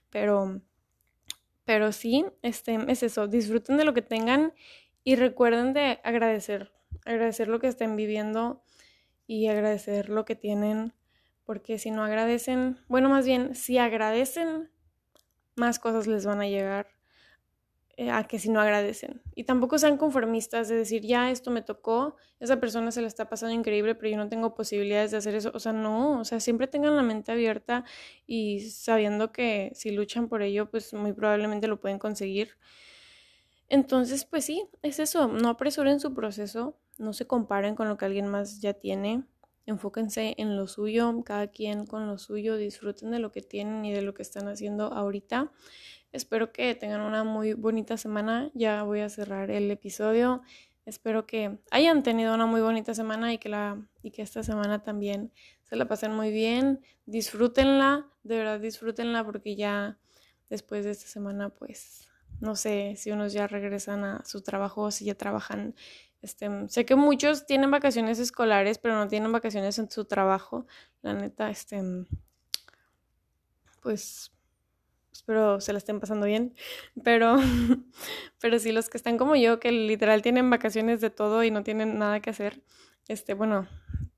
Pero 0.09 0.59
pero 1.63 1.93
sí, 1.93 2.25
este, 2.41 2.77
es 2.89 3.01
eso, 3.01 3.27
disfruten 3.27 3.77
de 3.77 3.85
lo 3.85 3.93
que 3.93 4.01
tengan 4.01 4.53
y 5.05 5.15
recuerden 5.15 5.71
de 5.71 5.99
agradecer, 6.03 6.71
agradecer 7.05 7.47
lo 7.47 7.59
que 7.59 7.67
estén 7.67 7.95
viviendo 7.95 8.61
y 9.25 9.47
agradecer 9.47 10.09
lo 10.09 10.25
que 10.25 10.35
tienen, 10.35 10.93
porque 11.45 11.77
si 11.77 11.91
no 11.91 12.03
agradecen, 12.03 12.79
bueno, 12.87 13.09
más 13.09 13.25
bien, 13.25 13.55
si 13.55 13.77
agradecen, 13.77 14.69
más 15.55 15.79
cosas 15.79 16.07
les 16.07 16.25
van 16.25 16.41
a 16.41 16.47
llegar 16.47 16.87
eh, 17.97 18.11
a 18.11 18.25
que 18.25 18.39
si 18.39 18.49
no 18.49 18.59
agradecen. 18.59 19.21
Y 19.35 19.45
tampoco 19.45 19.77
sean 19.77 19.95
conformistas 19.97 20.67
de 20.67 20.75
decir, 20.75 21.03
ya 21.03 21.31
esto 21.31 21.49
me 21.49 21.61
tocó, 21.61 22.17
esa 22.41 22.59
persona 22.59 22.91
se 22.91 23.01
la 23.01 23.07
está 23.07 23.29
pasando 23.29 23.55
increíble, 23.55 23.95
pero 23.95 24.09
yo 24.09 24.17
no 24.17 24.27
tengo 24.27 24.53
posibilidades 24.53 25.11
de 25.11 25.17
hacer 25.17 25.35
eso. 25.35 25.51
O 25.53 25.59
sea, 25.59 25.71
no, 25.71 26.19
o 26.19 26.25
sea, 26.25 26.41
siempre 26.41 26.67
tengan 26.67 26.97
la 26.97 27.03
mente 27.03 27.31
abierta 27.31 27.85
y 28.27 28.69
sabiendo 28.69 29.31
que 29.31 29.71
si 29.75 29.91
luchan 29.91 30.27
por 30.27 30.41
ello, 30.41 30.69
pues 30.69 30.93
muy 30.93 31.13
probablemente 31.13 31.67
lo 31.67 31.79
pueden 31.79 31.97
conseguir. 31.97 32.57
Entonces, 33.69 34.25
pues 34.25 34.45
sí, 34.45 34.67
es 34.81 34.99
eso, 34.99 35.27
no 35.27 35.49
apresuren 35.49 35.99
su 35.99 36.13
proceso, 36.13 36.77
no 36.97 37.13
se 37.13 37.27
comparen 37.27 37.75
con 37.75 37.87
lo 37.87 37.97
que 37.97 38.05
alguien 38.05 38.27
más 38.27 38.59
ya 38.61 38.73
tiene, 38.73 39.23
enfóquense 39.65 40.35
en 40.37 40.55
lo 40.55 40.67
suyo, 40.67 41.23
cada 41.23 41.47
quien 41.47 41.85
con 41.85 42.07
lo 42.07 42.17
suyo, 42.17 42.57
disfruten 42.57 43.11
de 43.11 43.19
lo 43.19 43.31
que 43.31 43.41
tienen 43.41 43.85
y 43.85 43.93
de 43.93 44.01
lo 44.01 44.13
que 44.13 44.21
están 44.21 44.47
haciendo 44.47 44.93
ahorita. 44.93 45.51
Espero 46.11 46.51
que 46.51 46.75
tengan 46.75 47.01
una 47.01 47.23
muy 47.23 47.53
bonita 47.53 47.97
semana. 47.97 48.49
Ya 48.53 48.83
voy 48.83 49.01
a 49.01 49.09
cerrar 49.09 49.51
el 49.51 49.69
episodio. 49.69 50.41
Espero 50.85 51.25
que 51.25 51.57
hayan 51.71 52.03
tenido 52.03 52.33
una 52.33 52.45
muy 52.45 52.61
bonita 52.61 52.93
semana 52.93 53.33
y 53.33 53.37
que, 53.37 53.49
la, 53.49 53.85
y 54.03 54.11
que 54.11 54.21
esta 54.21 54.43
semana 54.43 54.83
también 54.83 55.31
se 55.63 55.75
la 55.75 55.87
pasen 55.87 56.13
muy 56.13 56.31
bien. 56.31 56.81
Disfrútenla, 57.05 58.07
de 58.23 58.37
verdad 58.37 58.59
disfrútenla 58.59 59.25
porque 59.25 59.55
ya 59.55 59.97
después 60.49 60.85
de 60.85 60.91
esta 60.91 61.07
semana 61.07 61.49
pues 61.49 62.07
no 62.39 62.55
sé 62.55 62.95
si 62.97 63.11
unos 63.11 63.33
ya 63.33 63.47
regresan 63.47 64.03
a 64.03 64.25
su 64.25 64.41
trabajo 64.41 64.91
si 64.91 65.05
ya 65.05 65.15
trabajan. 65.15 65.75
Este, 66.25 66.49
sé 66.69 66.85
que 66.87 66.95
muchos 66.95 67.45
tienen 67.45 67.69
vacaciones 67.69 68.17
escolares 68.17 68.79
pero 68.79 68.95
no 68.95 69.07
tienen 69.07 69.31
vacaciones 69.31 69.77
en 69.77 69.91
su 69.91 70.05
trabajo. 70.05 70.65
La 71.03 71.13
neta, 71.13 71.51
este, 71.51 71.79
pues 73.83 74.31
espero 75.11 75.61
se 75.61 75.71
la 75.71 75.77
estén 75.77 75.99
pasando 75.99 76.25
bien, 76.25 76.55
pero, 77.03 77.35
pero 78.41 78.57
sí 78.57 78.71
los 78.71 78.89
que 78.89 78.97
están 78.97 79.19
como 79.19 79.35
yo, 79.35 79.59
que 79.59 79.71
literal 79.71 80.23
tienen 80.23 80.49
vacaciones 80.49 80.99
de 80.99 81.11
todo 81.11 81.43
y 81.43 81.51
no 81.51 81.61
tienen 81.61 81.99
nada 81.99 82.19
que 82.21 82.31
hacer, 82.31 82.63
este, 83.07 83.35
bueno, 83.35 83.67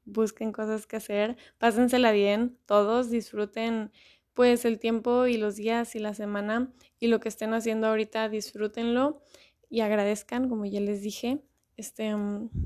busquen 0.05 0.53
cosas 0.53 0.87
que 0.87 0.95
hacer, 0.95 1.35
pásensela 1.57 2.13
bien, 2.13 2.57
todos 2.65 3.09
disfruten 3.09 3.91
pues 4.33 4.63
el 4.63 4.79
tiempo 4.79 5.27
y 5.27 5.35
los 5.35 5.57
días 5.57 5.93
y 5.95 5.99
la 5.99 6.13
semana 6.13 6.71
y 7.01 7.07
lo 7.07 7.19
que 7.19 7.27
estén 7.27 7.53
haciendo 7.53 7.87
ahorita, 7.87 8.29
disfrútenlo 8.29 9.21
y 9.69 9.81
agradezcan, 9.81 10.47
como 10.47 10.65
ya 10.65 10.79
les 10.79 11.01
dije. 11.01 11.41
Este, 11.77 12.15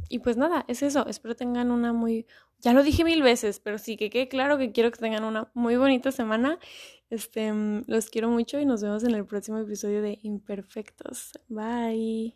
y 0.10 0.20
pues 0.20 0.38
nada, 0.38 0.66
es 0.68 0.82
eso. 0.82 1.06
Espero 1.08 1.36
tengan 1.36 1.70
una 1.70 1.94
muy, 1.94 2.26
ya 2.60 2.74
lo 2.74 2.82
dije 2.82 3.04
mil 3.04 3.22
veces, 3.22 3.60
pero 3.60 3.78
sí 3.78 3.98
que 3.98 4.10
quede 4.10 4.28
claro 4.30 4.58
que 4.58 4.72
quiero 4.72 4.92
que 4.92 5.00
tengan 5.00 5.24
una 5.24 5.52
muy 5.54 5.76
bonita 5.76 6.12
semana 6.12 6.58
este, 7.12 7.52
mm, 7.52 7.84
los 7.88 8.10
quiero 8.10 8.30
mucho 8.30 8.60
y 8.60 8.66
nos 8.66 8.82
vemos 8.82 9.04
en 9.04 9.14
el 9.14 9.26
próximo 9.26 9.60
episodio 9.60 10.02
de 10.02 10.18
Imperfectos. 10.24 11.34
Bye. 11.50 12.36